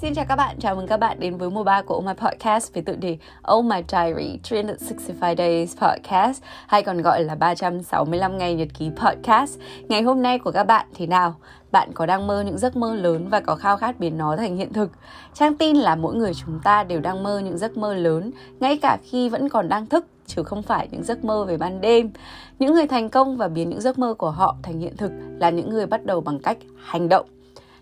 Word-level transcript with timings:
Xin 0.00 0.14
chào 0.14 0.24
các 0.28 0.36
bạn, 0.36 0.56
chào 0.60 0.74
mừng 0.76 0.86
các 0.86 0.96
bạn 0.96 1.20
đến 1.20 1.36
với 1.36 1.50
mùa 1.50 1.64
3 1.64 1.82
của 1.82 1.94
Oh 1.94 2.04
My 2.04 2.12
Podcast 2.12 2.74
với 2.74 2.82
tựa 2.82 2.96
đề 2.96 3.18
Oh 3.54 3.64
My 3.64 3.76
Diary 3.88 4.38
365 4.50 5.36
Days 5.36 5.76
Podcast 5.76 6.42
hay 6.66 6.82
còn 6.82 7.02
gọi 7.02 7.24
là 7.24 7.34
365 7.34 8.38
ngày 8.38 8.54
nhật 8.54 8.68
ký 8.78 8.90
podcast. 8.96 9.58
Ngày 9.88 10.02
hôm 10.02 10.22
nay 10.22 10.38
của 10.38 10.50
các 10.50 10.64
bạn 10.64 10.86
thế 10.94 11.06
nào? 11.06 11.34
Bạn 11.72 11.92
có 11.94 12.06
đang 12.06 12.26
mơ 12.26 12.42
những 12.46 12.58
giấc 12.58 12.76
mơ 12.76 12.94
lớn 12.94 13.28
và 13.28 13.40
có 13.40 13.56
khao 13.56 13.76
khát 13.76 13.98
biến 13.98 14.18
nó 14.18 14.36
thành 14.36 14.56
hiện 14.56 14.72
thực? 14.72 14.90
Trang 15.34 15.56
tin 15.56 15.76
là 15.76 15.96
mỗi 15.96 16.14
người 16.14 16.34
chúng 16.34 16.60
ta 16.64 16.84
đều 16.84 17.00
đang 17.00 17.22
mơ 17.22 17.38
những 17.38 17.58
giấc 17.58 17.76
mơ 17.76 17.94
lớn, 17.94 18.30
ngay 18.60 18.78
cả 18.78 18.98
khi 19.02 19.28
vẫn 19.28 19.48
còn 19.48 19.68
đang 19.68 19.86
thức 19.86 20.06
chứ 20.26 20.42
không 20.42 20.62
phải 20.62 20.88
những 20.90 21.02
giấc 21.02 21.24
mơ 21.24 21.44
về 21.44 21.56
ban 21.56 21.80
đêm. 21.80 22.10
Những 22.58 22.74
người 22.74 22.86
thành 22.86 23.08
công 23.08 23.36
và 23.36 23.48
biến 23.48 23.70
những 23.70 23.80
giấc 23.80 23.98
mơ 23.98 24.14
của 24.14 24.30
họ 24.30 24.56
thành 24.62 24.78
hiện 24.78 24.96
thực 24.96 25.12
là 25.40 25.50
những 25.50 25.70
người 25.70 25.86
bắt 25.86 26.04
đầu 26.04 26.20
bằng 26.20 26.38
cách 26.38 26.58
hành 26.84 27.08
động 27.08 27.26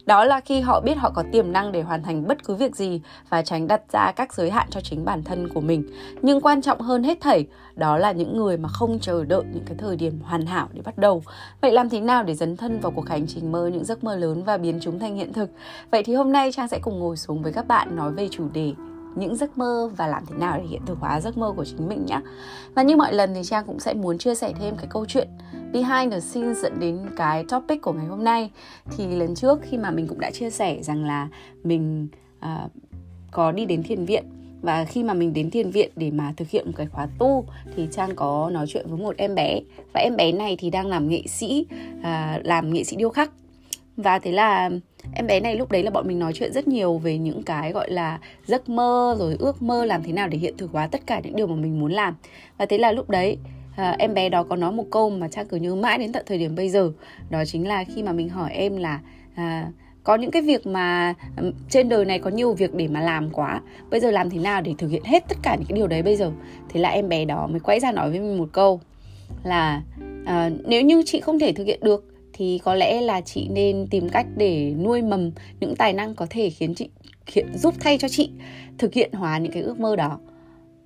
đó 0.06 0.24
là 0.24 0.40
khi 0.40 0.60
họ 0.60 0.80
biết 0.80 0.94
họ 0.94 1.10
có 1.10 1.24
tiềm 1.32 1.52
năng 1.52 1.72
để 1.72 1.82
hoàn 1.82 2.02
thành 2.02 2.26
bất 2.26 2.44
cứ 2.44 2.54
việc 2.54 2.76
gì 2.76 3.00
và 3.28 3.42
tránh 3.42 3.66
đặt 3.66 3.82
ra 3.92 4.12
các 4.16 4.34
giới 4.34 4.50
hạn 4.50 4.66
cho 4.70 4.80
chính 4.80 5.04
bản 5.04 5.22
thân 5.22 5.48
của 5.48 5.60
mình. 5.60 5.84
Nhưng 6.22 6.40
quan 6.40 6.62
trọng 6.62 6.80
hơn 6.80 7.02
hết 7.02 7.20
thảy, 7.20 7.46
đó 7.76 7.98
là 7.98 8.12
những 8.12 8.36
người 8.36 8.56
mà 8.56 8.68
không 8.68 8.98
chờ 9.00 9.24
đợi 9.24 9.42
những 9.52 9.64
cái 9.66 9.76
thời 9.78 9.96
điểm 9.96 10.20
hoàn 10.22 10.46
hảo 10.46 10.68
để 10.72 10.82
bắt 10.84 10.98
đầu. 10.98 11.22
Vậy 11.60 11.72
làm 11.72 11.88
thế 11.88 12.00
nào 12.00 12.22
để 12.22 12.34
dấn 12.34 12.56
thân 12.56 12.80
vào 12.80 12.92
cuộc 12.96 13.08
hành 13.08 13.26
trình 13.26 13.52
mơ 13.52 13.70
những 13.72 13.84
giấc 13.84 14.04
mơ 14.04 14.16
lớn 14.16 14.44
và 14.44 14.56
biến 14.56 14.78
chúng 14.80 14.98
thành 14.98 15.16
hiện 15.16 15.32
thực? 15.32 15.50
Vậy 15.90 16.02
thì 16.02 16.14
hôm 16.14 16.32
nay 16.32 16.52
trang 16.52 16.68
sẽ 16.68 16.78
cùng 16.82 16.98
ngồi 16.98 17.16
xuống 17.16 17.42
với 17.42 17.52
các 17.52 17.68
bạn 17.68 17.96
nói 17.96 18.12
về 18.12 18.28
chủ 18.30 18.48
đề 18.52 18.72
những 19.16 19.36
giấc 19.36 19.58
mơ 19.58 19.90
và 19.96 20.06
làm 20.06 20.26
thế 20.26 20.36
nào 20.36 20.58
để 20.58 20.64
hiện 20.66 20.80
thực 20.86 20.98
hóa 20.98 21.20
giấc 21.20 21.38
mơ 21.38 21.52
của 21.56 21.64
chính 21.64 21.88
mình 21.88 22.06
nhé. 22.06 22.20
Và 22.74 22.82
như 22.82 22.96
mọi 22.96 23.14
lần 23.14 23.34
thì 23.34 23.40
Trang 23.44 23.64
cũng 23.66 23.80
sẽ 23.80 23.94
muốn 23.94 24.18
chia 24.18 24.34
sẻ 24.34 24.52
thêm 24.60 24.76
cái 24.76 24.86
câu 24.90 25.06
chuyện 25.06 25.28
behind 25.72 26.12
the 26.12 26.20
scenes 26.20 26.58
dẫn 26.62 26.80
đến 26.80 26.98
cái 27.16 27.44
topic 27.48 27.82
của 27.82 27.92
ngày 27.92 28.06
hôm 28.06 28.24
nay. 28.24 28.50
Thì 28.96 29.06
lần 29.06 29.34
trước 29.34 29.58
khi 29.62 29.78
mà 29.78 29.90
mình 29.90 30.08
cũng 30.08 30.20
đã 30.20 30.30
chia 30.30 30.50
sẻ 30.50 30.78
rằng 30.82 31.04
là 31.04 31.28
mình 31.64 32.08
uh, 32.44 32.70
có 33.30 33.52
đi 33.52 33.64
đến 33.64 33.82
thiền 33.82 34.04
viện 34.04 34.24
và 34.64 34.84
khi 34.84 35.02
mà 35.02 35.14
mình 35.14 35.32
đến 35.32 35.50
thiền 35.50 35.70
viện 35.70 35.90
để 35.96 36.10
mà 36.10 36.32
thực 36.36 36.50
hiện 36.50 36.66
một 36.66 36.72
cái 36.76 36.86
khóa 36.86 37.08
tu 37.18 37.46
thì 37.76 37.88
trang 37.92 38.16
có 38.16 38.50
nói 38.52 38.66
chuyện 38.68 38.86
với 38.88 38.98
một 38.98 39.16
em 39.16 39.34
bé 39.34 39.60
và 39.92 40.00
em 40.00 40.16
bé 40.16 40.32
này 40.32 40.56
thì 40.58 40.70
đang 40.70 40.86
làm 40.86 41.08
nghệ 41.08 41.22
sĩ 41.26 41.66
à, 42.02 42.40
làm 42.44 42.74
nghệ 42.74 42.84
sĩ 42.84 42.96
điêu 42.96 43.10
khắc 43.10 43.30
và 43.96 44.18
thế 44.18 44.32
là 44.32 44.70
em 45.12 45.26
bé 45.26 45.40
này 45.40 45.56
lúc 45.56 45.70
đấy 45.70 45.82
là 45.82 45.90
bọn 45.90 46.08
mình 46.08 46.18
nói 46.18 46.32
chuyện 46.32 46.52
rất 46.52 46.68
nhiều 46.68 46.98
về 46.98 47.18
những 47.18 47.42
cái 47.42 47.72
gọi 47.72 47.90
là 47.90 48.18
giấc 48.46 48.68
mơ 48.68 49.16
rồi 49.18 49.36
ước 49.38 49.62
mơ 49.62 49.84
làm 49.84 50.02
thế 50.02 50.12
nào 50.12 50.28
để 50.28 50.38
hiện 50.38 50.56
thực 50.56 50.72
hóa 50.72 50.86
tất 50.86 51.06
cả 51.06 51.20
những 51.24 51.36
điều 51.36 51.46
mà 51.46 51.56
mình 51.56 51.80
muốn 51.80 51.92
làm. 51.92 52.14
Và 52.58 52.66
thế 52.66 52.78
là 52.78 52.92
lúc 52.92 53.10
đấy 53.10 53.38
à, 53.76 53.96
em 53.98 54.14
bé 54.14 54.28
đó 54.28 54.42
có 54.42 54.56
nói 54.56 54.72
một 54.72 54.84
câu 54.90 55.10
mà 55.10 55.28
trang 55.28 55.46
cứ 55.48 55.56
nhớ 55.56 55.74
mãi 55.74 55.98
đến 55.98 56.12
tận 56.12 56.22
thời 56.26 56.38
điểm 56.38 56.54
bây 56.54 56.68
giờ. 56.68 56.92
Đó 57.30 57.44
chính 57.44 57.68
là 57.68 57.84
khi 57.84 58.02
mà 58.02 58.12
mình 58.12 58.28
hỏi 58.28 58.52
em 58.52 58.76
là 58.76 59.00
à, 59.34 59.70
có 60.04 60.14
những 60.14 60.30
cái 60.30 60.42
việc 60.42 60.66
mà 60.66 61.14
trên 61.68 61.88
đời 61.88 62.04
này 62.04 62.18
có 62.18 62.30
nhiều 62.30 62.52
việc 62.52 62.74
để 62.74 62.88
mà 62.88 63.00
làm 63.00 63.30
quá 63.30 63.60
bây 63.90 64.00
giờ 64.00 64.10
làm 64.10 64.30
thế 64.30 64.38
nào 64.38 64.60
để 64.60 64.74
thực 64.78 64.88
hiện 64.88 65.04
hết 65.04 65.24
tất 65.28 65.36
cả 65.42 65.54
những 65.54 65.66
cái 65.68 65.76
điều 65.76 65.86
đấy 65.86 66.02
bây 66.02 66.16
giờ? 66.16 66.32
Thế 66.68 66.80
là 66.80 66.88
em 66.88 67.08
bé 67.08 67.24
đó 67.24 67.46
mới 67.46 67.60
quay 67.60 67.80
ra 67.80 67.92
nói 67.92 68.10
với 68.10 68.20
mình 68.20 68.38
một 68.38 68.48
câu 68.52 68.80
là 69.44 69.82
à, 70.24 70.50
nếu 70.64 70.82
như 70.82 71.02
chị 71.06 71.20
không 71.20 71.38
thể 71.38 71.52
thực 71.52 71.66
hiện 71.66 71.80
được 71.82 72.13
thì 72.36 72.60
có 72.64 72.74
lẽ 72.74 73.00
là 73.00 73.20
chị 73.20 73.48
nên 73.48 73.86
tìm 73.90 74.08
cách 74.08 74.26
để 74.36 74.74
nuôi 74.84 75.02
mầm 75.02 75.30
những 75.60 75.76
tài 75.76 75.92
năng 75.92 76.14
có 76.14 76.26
thể 76.30 76.50
khiến 76.50 76.74
chị 76.74 76.88
khiến, 77.26 77.46
giúp 77.54 77.74
thay 77.80 77.98
cho 77.98 78.08
chị 78.08 78.30
thực 78.78 78.94
hiện 78.94 79.12
hóa 79.12 79.38
những 79.38 79.52
cái 79.52 79.62
ước 79.62 79.80
mơ 79.80 79.96
đó. 79.96 80.18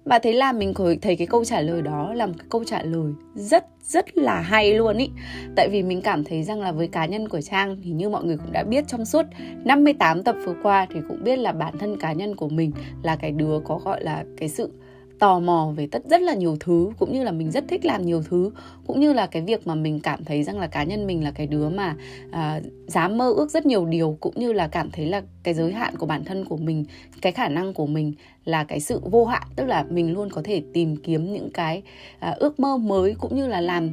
Và 0.05 0.19
thế 0.19 0.33
là 0.33 0.53
mình 0.53 0.75
thấy 1.03 1.17
cái 1.17 1.27
câu 1.27 1.45
trả 1.45 1.61
lời 1.61 1.83
đó 1.83 2.15
là 2.15 2.27
một 2.27 2.33
cái 2.39 2.47
câu 2.51 2.65
trả 2.65 2.83
lời 2.83 3.13
rất 3.35 3.67
rất 3.83 4.19
là 4.19 4.41
hay 4.41 4.75
luôn 4.75 4.97
ý. 4.97 5.11
Tại 5.57 5.69
vì 5.69 5.83
mình 5.83 6.01
cảm 6.01 6.25
thấy 6.25 6.43
rằng 6.43 6.61
là 6.61 6.73
với 6.73 6.89
cá 6.89 7.07
nhân 7.07 7.29
của 7.29 7.41
Trang 7.41 7.77
thì 7.85 7.91
như 7.91 8.09
mọi 8.09 8.25
người 8.25 8.37
cũng 8.37 8.53
đã 8.53 8.65
biết 8.65 8.85
trong 8.89 9.05
suốt 9.05 9.27
58 9.65 10.23
tập 10.23 10.37
vừa 10.45 10.55
qua 10.62 10.87
thì 10.95 11.01
cũng 11.09 11.25
biết 11.25 11.37
là 11.37 11.53
bản 11.53 11.79
thân 11.79 11.97
cá 11.97 12.12
nhân 12.12 12.37
của 12.37 12.49
mình 12.49 12.73
là 13.03 13.17
cái 13.17 13.33
đứa 13.33 13.61
có 13.65 13.79
gọi 13.85 14.05
là 14.05 14.25
cái 14.37 14.49
sự 14.49 14.71
tò 15.19 15.41
mò 15.41 15.73
về 15.77 15.89
tất 15.91 16.03
rất 16.11 16.23
là 16.23 16.34
nhiều 16.34 16.56
thứ 16.61 16.91
cũng 16.99 17.12
như 17.12 17.25
là 17.25 17.33
mình 17.33 17.51
rất 17.51 17.65
thích 17.69 17.84
làm 17.84 18.06
nhiều 18.06 18.23
thứ 18.23 18.51
cũng 18.87 19.01
như 19.01 19.12
là 19.12 19.27
cái 19.27 19.43
việc 19.43 19.67
mà 19.67 19.75
mình 19.75 20.01
cảm 20.01 20.25
thấy 20.25 20.43
rằng 20.43 20.59
là 20.59 20.67
cá 20.67 20.84
nhân 20.84 21.06
mình 21.06 21.25
là 21.25 21.31
cái 21.31 21.47
đứa 21.47 21.69
mà 21.69 21.97
à, 22.31 22.61
dám 22.87 23.19
mơ 23.19 23.33
ước 23.37 23.51
rất 23.51 23.67
nhiều 23.67 23.87
điều 23.87 24.17
cũng 24.21 24.34
như 24.37 24.53
là 24.53 24.69
cảm 24.69 24.91
thấy 24.91 25.07
là 25.07 25.23
cái 25.43 25.55
giới 25.55 25.73
hạn 25.73 25.97
của 25.97 26.07
bản 26.07 26.25
thân 26.25 26.45
của 26.45 26.57
mình 26.57 26.84
cái 27.23 27.33
khả 27.33 27.49
năng 27.49 27.75
của 27.75 27.87
mình 27.87 28.12
là 28.45 28.65
cái 28.65 28.81
sự 28.81 29.01
vô 29.05 29.25
hạn. 29.25 29.43
Tức 29.57 29.67
là 29.67 29.84
mình 29.91 30.12
luôn 30.12 30.28
có 30.31 30.43
thể 30.45 30.62
tìm 30.73 30.97
kiếm 30.97 31.33
những 31.33 31.51
cái 31.51 31.83
à, 32.19 32.31
ước 32.31 32.61
mơ 32.61 32.77
mới 32.77 33.15
cũng 33.15 33.37
như 33.37 33.47
là 33.47 33.61
làm 33.61 33.91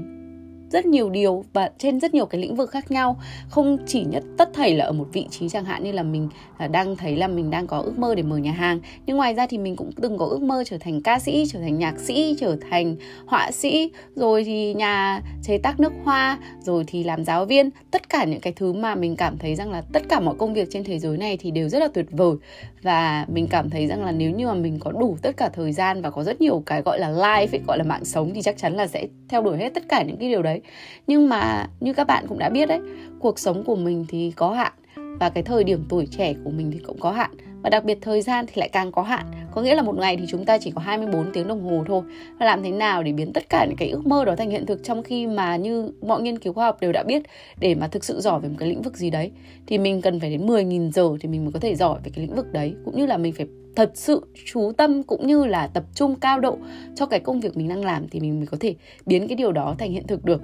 rất 0.76 0.86
nhiều 0.86 1.10
điều 1.10 1.44
và 1.54 1.72
trên 1.78 2.00
rất 2.00 2.14
nhiều 2.14 2.26
cái 2.26 2.42
lĩnh 2.42 2.56
vực 2.56 2.70
khác 2.70 2.92
nhau. 2.92 3.18
Không 3.50 3.78
chỉ 3.88 4.04
nhất 4.04 4.24
tất 4.38 4.50
thảy 4.54 4.76
là 4.76 4.86
ở 4.86 4.92
một 4.92 5.08
vị 5.14 5.28
trí 5.30 5.50
chẳng 5.50 5.66
hạn 5.66 5.84
như 5.84 5.92
là 5.92 6.04
mình 6.04 6.30
à, 6.58 6.68
đang 6.68 6.96
thấy 6.96 7.16
là 7.16 7.28
mình 7.28 7.50
đang 7.50 7.68
có 7.68 7.78
ước 7.78 8.00
mơ 8.00 8.16
để 8.16 8.24
mở 8.24 8.38
nhà 8.38 8.52
hàng. 8.52 8.80
Nhưng 9.06 9.18
ngoài 9.18 9.34
ra 9.34 9.48
thì 9.48 9.58
mình 9.58 9.76
cũng 9.76 9.92
từng 9.92 10.18
có 10.18 10.26
ước 10.26 10.42
mơ 10.42 10.64
trở 10.66 10.78
thành 10.78 11.02
ca 11.02 11.20
sĩ 11.20 11.46
trở 11.50 11.60
thành 11.60 11.78
nhạc 11.78 12.00
sĩ 12.00 12.36
trở 12.40 12.58
thành 12.70 12.96
họa 13.26 13.52
sĩ 13.52 13.92
rồi 14.16 14.44
thì 14.44 14.74
nhà 14.74 15.22
chế 15.44 15.58
tác 15.58 15.80
nước 15.80 15.94
hoa 16.04 16.40
rồi 16.62 16.84
thì 16.88 17.04
làm 17.04 17.26
giáo 17.26 17.46
viên. 17.46 17.70
Tất 17.92 18.10
cả 18.10 18.24
những 18.24 18.40
cái 18.40 18.54
thứ 18.54 18.74
mà 18.74 18.96
mình 18.96 19.16
cảm 19.16 19.38
thấy 19.38 19.56
rằng 19.56 19.72
là 19.72 19.82
tất 19.94 20.04
cả 20.10 20.20
mọi 20.20 20.36
công 20.38 20.54
việc 20.54 20.68
trên 20.72 20.84
thế 20.84 21.00
giới 21.00 21.18
này 21.18 21.38
thì 21.38 21.52
đều 21.52 21.70
rất 21.70 21.80
là 21.80 21.88
tuyệt 21.88 22.06
vời. 22.12 22.36
Và 22.82 23.26
mình 23.28 23.48
cảm 23.48 23.70
thấy 23.70 23.88
rằng 23.88 24.06
là 24.06 24.12
nếu 24.12 24.32
như 24.32 24.48
mà 24.48 24.54
mình 24.54 24.80
có 24.80 24.92
đủ 24.92 25.18
tất 25.22 25.38
cả 25.38 25.50
thời 25.50 25.72
gian 25.72 26.02
và 26.02 26.10
có 26.10 26.24
rất 26.24 26.42
nhiều 26.42 26.64
cái 26.66 26.82
gọi 26.82 27.00
là 27.00 27.10
life 27.10 27.48
ấy, 27.52 27.62
gọi 27.68 27.78
là 27.78 27.84
mạng 27.84 28.06
sống 28.06 28.32
thì 28.36 28.42
chắc 28.42 28.58
chắn 28.58 28.74
là 28.74 28.88
sẽ 28.88 29.08
theo 29.30 29.42
đuổi 29.42 29.58
hết 29.58 29.74
tất 29.74 29.84
cả 29.90 30.04
những 30.04 30.18
cái 30.18 30.30
điều 30.30 30.42
đấy 30.42 30.62
nhưng 31.08 31.30
mà 31.30 31.68
như 31.80 31.94
các 31.94 32.08
bạn 32.08 32.26
cũng 32.28 32.40
đã 32.40 32.50
biết 32.50 32.66
đấy, 32.66 32.80
cuộc 33.20 33.40
sống 33.40 33.64
của 33.64 33.76
mình 33.76 34.06
thì 34.10 34.34
có 34.36 34.54
hạn 34.54 34.72
và 35.20 35.30
cái 35.30 35.44
thời 35.44 35.64
điểm 35.64 35.86
tuổi 35.90 36.08
trẻ 36.18 36.34
của 36.44 36.50
mình 36.50 36.72
thì 36.72 36.80
cũng 36.80 37.00
có 37.00 37.12
hạn. 37.12 37.32
Và 37.64 37.70
đặc 37.70 37.86
biệt 37.86 37.98
thời 38.02 38.22
gian 38.22 38.46
thì 38.48 38.54
lại 38.56 38.70
càng 38.70 38.92
có 38.92 39.02
hạn. 39.02 39.26
Có 39.52 39.62
nghĩa 39.62 39.76
là 39.76 39.82
một 39.82 39.98
ngày 39.98 40.18
thì 40.18 40.26
chúng 40.28 40.46
ta 40.46 40.58
chỉ 40.58 40.72
có 40.72 40.82
24 40.82 41.32
tiếng 41.34 41.48
đồng 41.48 41.64
hồ 41.64 41.84
thôi. 41.88 42.02
Và 42.40 42.46
làm 42.46 42.64
thế 42.64 42.72
nào 42.72 43.04
để 43.04 43.12
biến 43.12 43.34
tất 43.34 43.50
cả 43.50 43.66
những 43.66 43.78
cái 43.78 43.90
ước 43.90 44.08
mơ 44.08 44.26
đó 44.26 44.36
thành 44.36 44.50
hiện 44.50 44.66
thực 44.66 44.84
trong 44.84 45.04
khi 45.04 45.28
mà 45.28 45.56
như 45.56 45.92
mọi 46.02 46.22
nghiên 46.22 46.40
cứu 46.40 46.54
khoa 46.54 46.66
học 46.66 46.78
đều 46.82 46.92
đã 46.92 47.04
biết 47.04 47.24
để 47.60 47.76
mà 47.76 47.88
thực 47.88 48.04
sự 48.04 48.22
giỏi 48.22 48.40
về 48.40 48.50
một 48.50 48.56
cái 48.60 48.70
lĩnh 48.70 48.82
vực 48.82 48.98
gì 48.98 49.10
đấy? 49.10 49.32
Thì 49.68 49.78
mình 49.78 50.02
cần 50.02 50.20
phải 50.20 50.30
đến 50.30 50.48
10.000 50.48 50.92
giờ 50.92 51.10
thì 51.22 51.30
mình 51.30 51.44
mới 51.46 51.52
có 51.52 51.60
thể 51.60 51.76
giỏi 51.76 52.00
về 52.04 52.12
cái 52.16 52.26
lĩnh 52.26 52.36
vực 52.36 52.52
đấy. 52.52 52.76
Cũng 52.86 52.98
như 52.98 53.06
là 53.06 53.18
mình 53.18 53.34
phải 53.34 53.48
thật 53.76 53.92
sự 53.94 54.22
chú 54.46 54.72
tâm 54.78 55.04
cũng 55.04 55.28
như 55.28 55.46
là 55.46 55.68
tập 55.68 55.84
trung 55.96 56.16
cao 56.16 56.40
độ 56.40 56.58
cho 56.96 57.06
cái 57.06 57.20
công 57.20 57.40
việc 57.40 57.58
mình 57.58 57.68
đang 57.68 57.86
làm 57.86 58.08
thì 58.08 58.20
mình 58.20 58.38
mới 58.40 58.48
có 58.48 58.58
thể 58.60 58.76
biến 59.06 59.28
cái 59.28 59.36
điều 59.36 59.52
đó 59.52 59.76
thành 59.78 59.92
hiện 59.92 60.08
thực 60.08 60.26
được 60.26 60.42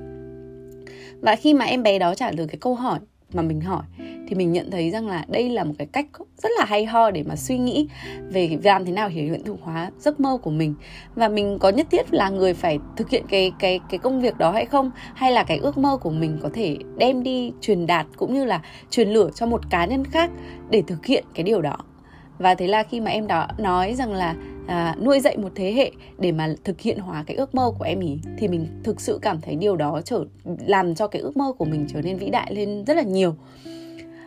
và 1.22 1.36
khi 1.36 1.54
mà 1.54 1.66
em 1.66 1.84
bé 1.84 2.00
đó 2.00 2.16
trả 2.16 2.32
lời 2.32 2.48
cái 2.48 2.58
câu 2.62 2.76
hỏi 2.76 3.00
mà 3.34 3.42
mình 3.42 3.62
hỏi, 3.62 3.84
thì 4.28 4.36
mình 4.36 4.52
nhận 4.52 4.72
thấy 4.72 4.92
rằng 4.92 5.08
là 5.08 5.26
đây 5.28 5.50
là 5.50 5.64
một 5.64 5.74
cái 5.78 5.88
cách 5.88 6.06
rất 6.38 6.50
là 6.59 6.66
hay 6.66 6.86
ho 6.86 7.12
để 7.12 7.24
mà 7.24 7.36
suy 7.36 7.58
nghĩ 7.58 7.88
về 8.30 8.58
làm 8.64 8.86
thế 8.86 8.92
nào 8.92 9.09
hiểu 9.09 9.26
hiện 9.26 9.44
thực 9.44 9.58
hóa 9.62 9.92
giấc 10.00 10.20
mơ 10.20 10.38
của 10.42 10.52
mình. 10.52 10.76
Và 11.16 11.28
mình 11.28 11.58
có 11.59 11.70
nhất 11.70 11.88
thiết 11.92 12.14
là 12.14 12.30
người 12.30 12.54
phải 12.54 12.80
thực 12.98 13.09
hiện 13.09 13.24
cái 13.30 13.52
cái 13.59 13.80
cái 13.90 13.98
công 13.98 14.22
việc 14.22 14.38
đó 14.38 14.52
hay 14.52 14.66
không? 14.66 14.92
Hay 15.16 15.32
là 15.32 15.44
cái 15.44 15.58
ước 15.58 15.78
mơ 15.78 15.98
của 15.98 16.09
mình 16.09 16.38
có 16.42 16.50
thể 16.54 16.78
đem 16.98 17.24
đi 17.24 17.52
truyền 17.62 17.88
đạt 17.88 18.06
cũng 18.18 18.34
như 18.34 18.46
là 18.46 18.62
truyền 18.90 19.09
lửa 19.09 19.30
cho 19.36 19.46
một 19.46 19.70
cá 19.70 19.86
nhân 19.86 20.06
khác 20.06 20.32
để 20.70 20.84
thực 20.88 21.06
hiện 21.06 21.24
cái 21.34 21.44
điều 21.44 21.62
đó? 21.62 21.78
Và 22.38 22.56
thế 22.56 22.68
là 22.68 22.84
khi 22.84 23.00
mà 23.00 23.12
em 23.12 23.28
đó 23.28 23.48
nói 23.58 23.96
rằng 23.96 24.14
là 24.14 24.36
à, 24.67 24.95
nuôi 25.01 25.19
dạy 25.19 25.38
một 25.38 25.51
thế 25.55 25.73
hệ 25.73 25.91
để 26.19 26.31
mà 26.31 26.53
thực 26.63 26.81
hiện 26.81 26.99
hóa 26.99 27.23
cái 27.27 27.38
ước 27.38 27.55
mơ 27.55 27.72
của 27.79 27.83
em 27.83 27.99
ý 27.99 28.19
thì 28.38 28.47
mình 28.47 28.67
thực 28.83 29.01
sự 29.01 29.19
cảm 29.22 29.41
thấy 29.41 29.55
điều 29.55 29.75
đó 29.75 30.01
trở 30.05 30.25
làm 30.67 30.95
cho 30.95 31.07
cái 31.07 31.22
ước 31.22 31.38
mơ 31.38 31.53
của 31.57 31.66
mình 31.66 31.85
trở 31.94 32.01
nên 32.01 32.17
vĩ 32.17 32.29
đại 32.29 32.55
lên 32.55 32.83
rất 32.85 32.97
là 32.97 33.03
nhiều. 33.03 33.35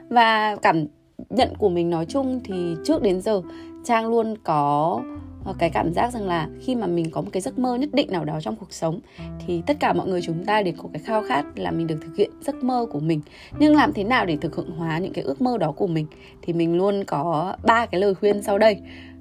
Và 0.09 0.57
cảm 0.57 0.87
nhận 1.31 1.57
của 1.59 1.69
mình 1.69 1.91
nói 1.91 2.07
chung 2.07 2.41
thì 2.45 2.77
trước 2.85 3.03
đến 3.03 3.21
giờ 3.21 3.43
trang 3.85 4.07
luôn 4.09 4.35
có 4.45 5.01
ờ, 5.45 5.55
cái 5.59 5.71
cảm 5.71 5.93
giác 5.93 6.13
rằng 6.13 6.27
là 6.27 6.49
khi 6.61 6.75
mà 6.75 6.87
mình 6.87 7.11
có 7.11 7.21
một 7.21 7.29
cái 7.33 7.43
giấc 7.43 7.59
mơ 7.59 7.77
nhất 7.77 7.91
định 7.93 8.13
nào 8.13 8.25
đó 8.25 8.41
trong 8.41 8.57
cuộc 8.57 8.73
sống 8.73 9.01
thì 9.47 9.63
tất 9.67 9.77
cả 9.81 9.93
mọi 9.93 10.09
người 10.09 10.23
chúng 10.23 10.45
ta 10.45 10.63
đều 10.63 10.75
có 10.83 10.89
cái 10.93 11.03
khao 11.05 11.23
khát 11.29 11.45
là 11.59 11.71
mình 11.71 11.87
được 11.87 11.99
thực 12.03 12.17
hiện 12.17 12.31
giấc 12.41 12.65
mơ 12.65 12.87
của 12.93 13.01
mình. 13.01 13.21
Nhưng 13.59 13.77
làm 13.77 13.93
thế 13.93 14.05
nào 14.05 14.27
để 14.27 14.37
thực 14.37 14.57
hiện 14.57 14.71
hóa 14.71 14.99
những 14.99 15.13
cái 15.13 15.25
ước 15.25 15.43
mơ 15.43 15.59
đó 15.59 15.73
của 15.73 15.87
mình? 15.87 16.07
Thì 16.43 16.53
mình 16.53 16.77
luôn 16.77 17.05
có 17.05 17.57
ba 17.65 17.87
cái 17.87 18.01
lời 18.01 18.15
khuyên 18.15 18.43
sau 18.43 18.59
đây 18.59 18.77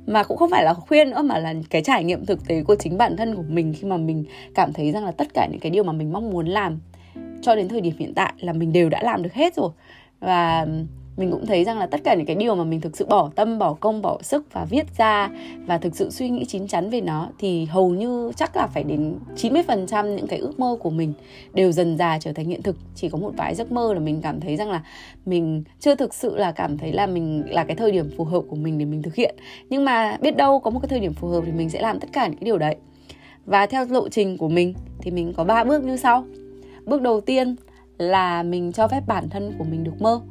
mà 0.07 0.23
cũng 0.23 0.37
không 0.37 0.49
phải 0.49 0.63
là 0.63 0.73
khuyên 0.73 1.09
nữa, 1.09 1.21
mà 1.21 1.37
là 1.37 1.53
cái 1.69 1.83
trải 1.83 2.03
nghiệm 2.03 2.25
thực 2.25 2.47
tế 2.47 2.63
của 2.63 2.75
chính 2.75 2.97
bản 2.97 3.17
thân 3.17 3.35
của 3.35 3.43
mình 3.47 3.73
khi 3.77 3.87
mà 3.87 3.97
mình 3.97 4.25
cảm 4.55 4.73
thấy 4.73 4.91
rằng 4.91 5.05
là 5.05 5.11
tất 5.11 5.33
cả 5.33 5.47
những 5.51 5.59
cái 5.59 5.69
điều 5.69 5.83
mà 5.83 5.91
mình 5.93 6.13
mong 6.13 6.29
muốn 6.29 6.47
làm 6.47 6.79
cho 7.41 7.55
đến 7.55 7.67
thời 7.67 7.81
điểm 7.81 7.93
hiện 7.99 8.13
tại 8.13 8.33
là 8.37 8.53
mình 8.53 8.73
đều 8.73 8.89
đã 8.89 9.03
làm 9.03 9.23
được 9.23 9.33
hết 9.33 9.55
rồi. 9.55 9.69
Và 10.19 10.67
mình 11.17 11.31
cũng 11.31 11.45
thấy 11.45 11.63
rằng 11.63 11.77
là 11.77 11.85
tất 11.85 12.03
cả 12.03 12.15
những 12.15 12.25
cái 12.25 12.35
điều 12.35 12.55
mà 12.55 12.63
mình 12.63 12.81
thực 12.81 12.97
sự 12.97 13.05
bỏ 13.05 13.29
tâm, 13.35 13.59
bỏ 13.59 13.73
công, 13.73 14.01
bỏ 14.01 14.17
sức 14.21 14.53
và 14.53 14.65
viết 14.65 14.97
ra 14.97 15.29
và 15.65 15.77
thực 15.77 15.95
sự 15.95 16.09
suy 16.09 16.29
nghĩ 16.29 16.45
chín 16.45 16.67
chắn 16.67 16.89
về 16.89 17.01
nó 17.01 17.29
thì 17.39 17.65
hầu 17.65 17.89
như 17.89 18.31
chắc 18.35 18.55
là 18.55 18.67
phải 18.67 18.83
đến 18.83 19.15
90% 19.35 20.15
những 20.15 20.27
cái 20.27 20.39
ước 20.39 20.59
mơ 20.59 20.77
của 20.79 20.89
mình 20.89 21.13
đều 21.53 21.71
dần 21.71 21.97
dà 21.97 22.17
trở 22.19 22.33
thành 22.33 22.45
hiện 22.45 22.61
thực. 22.61 22.75
Chỉ 22.95 23.09
có 23.09 23.17
một 23.17 23.31
vài 23.37 23.55
giấc 23.55 23.71
mơ 23.71 23.93
là 23.93 23.99
mình 23.99 24.21
cảm 24.21 24.39
thấy 24.39 24.55
rằng 24.55 24.71
là 24.71 24.83
mình 25.25 25.63
chưa 25.79 25.95
thực 25.95 26.13
sự 26.13 26.37
là 26.37 26.51
cảm 26.51 26.77
thấy 26.77 26.91
là 26.93 27.07
mình 27.07 27.43
là 27.49 27.63
cái 27.63 27.75
thời 27.75 27.91
điểm 27.91 28.09
phù 28.17 28.23
hợp 28.23 28.41
của 28.49 28.55
mình 28.55 28.77
để 28.77 28.85
mình 28.85 29.01
thực 29.01 29.15
hiện. 29.15 29.35
Nhưng 29.69 29.85
mà 29.85 30.17
biết 30.21 30.37
đâu 30.37 30.59
có 30.59 30.69
một 30.69 30.79
cái 30.79 30.89
thời 30.89 30.99
điểm 30.99 31.13
phù 31.13 31.27
hợp 31.27 31.43
thì 31.45 31.51
mình 31.51 31.69
sẽ 31.69 31.81
làm 31.81 31.99
tất 31.99 32.07
cả 32.13 32.27
những 32.27 32.37
cái 32.37 32.45
điều 32.45 32.57
đấy. 32.57 32.75
Và 33.45 33.65
theo 33.65 33.85
lộ 33.89 34.09
trình 34.09 34.37
của 34.37 34.49
mình 34.49 34.73
thì 35.01 35.11
mình 35.11 35.33
có 35.33 35.43
ba 35.43 35.63
bước 35.63 35.83
như 35.83 35.97
sau. 35.97 36.25
Bước 36.85 37.01
đầu 37.01 37.21
tiên 37.21 37.55
là 37.97 38.43
mình 38.43 38.71
cho 38.71 38.87
phép 38.87 39.01
bản 39.07 39.29
thân 39.29 39.53
của 39.57 39.63
mình 39.63 39.83
được 39.83 40.01
mơ 40.01 40.21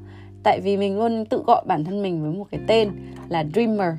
tại 0.43 0.61
vì 0.61 0.77
mình 0.77 0.99
luôn 0.99 1.25
tự 1.25 1.43
gọi 1.47 1.63
bản 1.67 1.85
thân 1.85 2.03
mình 2.03 2.23
với 2.23 2.31
một 2.31 2.47
cái 2.51 2.61
tên 2.67 2.91
là 3.29 3.45
dreamer. 3.55 3.95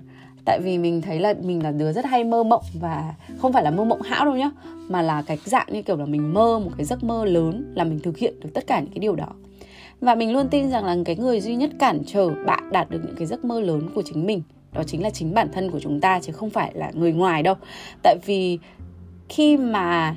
Tại 0.45 0.59
vì 0.63 0.77
mình 0.77 1.01
thấy 1.01 1.19
là 1.19 1.33
mình 1.43 1.63
là 1.63 1.71
đứa 1.71 1.91
rất 1.91 2.05
hay 2.05 2.23
mơ 2.23 2.43
mộng 2.43 2.63
và 2.79 3.13
không 3.37 3.53
phải 3.53 3.63
là 3.63 3.71
mơ 3.71 3.83
mộng 3.83 4.01
hão 4.01 4.25
đâu 4.25 4.35
nhá, 4.35 4.51
mà 4.89 5.01
là 5.01 5.21
cái 5.21 5.37
dạng 5.45 5.67
như 5.71 5.81
kiểu 5.81 5.97
là 5.97 6.05
mình 6.05 6.33
mơ 6.33 6.59
một 6.59 6.71
cái 6.77 6.85
giấc 6.85 7.03
mơ 7.03 7.25
lớn 7.25 7.73
là 7.75 7.83
mình 7.83 7.99
thực 7.99 8.17
hiện 8.17 8.39
được 8.39 8.49
tất 8.53 8.67
cả 8.67 8.79
những 8.79 8.89
cái 8.89 8.99
điều 8.99 9.15
đó. 9.15 9.27
Và 10.01 10.15
mình 10.15 10.33
luôn 10.33 10.47
tin 10.47 10.69
rằng 10.69 10.85
là 10.85 10.97
cái 11.05 11.15
người 11.15 11.41
duy 11.41 11.55
nhất 11.55 11.71
cản 11.79 12.01
trở 12.05 12.29
bạn 12.45 12.71
đạt 12.71 12.89
được 12.89 13.01
những 13.05 13.15
cái 13.15 13.25
giấc 13.25 13.45
mơ 13.45 13.61
lớn 13.61 13.89
của 13.95 14.01
chính 14.05 14.25
mình, 14.25 14.41
đó 14.73 14.83
chính 14.83 15.03
là 15.03 15.09
chính 15.09 15.33
bản 15.33 15.47
thân 15.53 15.71
của 15.71 15.79
chúng 15.79 16.01
ta 16.01 16.19
chứ 16.19 16.33
không 16.33 16.49
phải 16.49 16.71
là 16.75 16.91
người 16.93 17.13
ngoài 17.13 17.43
đâu. 17.43 17.55
Tại 18.03 18.17
vì 18.25 18.59
khi 19.29 19.57
mà 19.57 20.15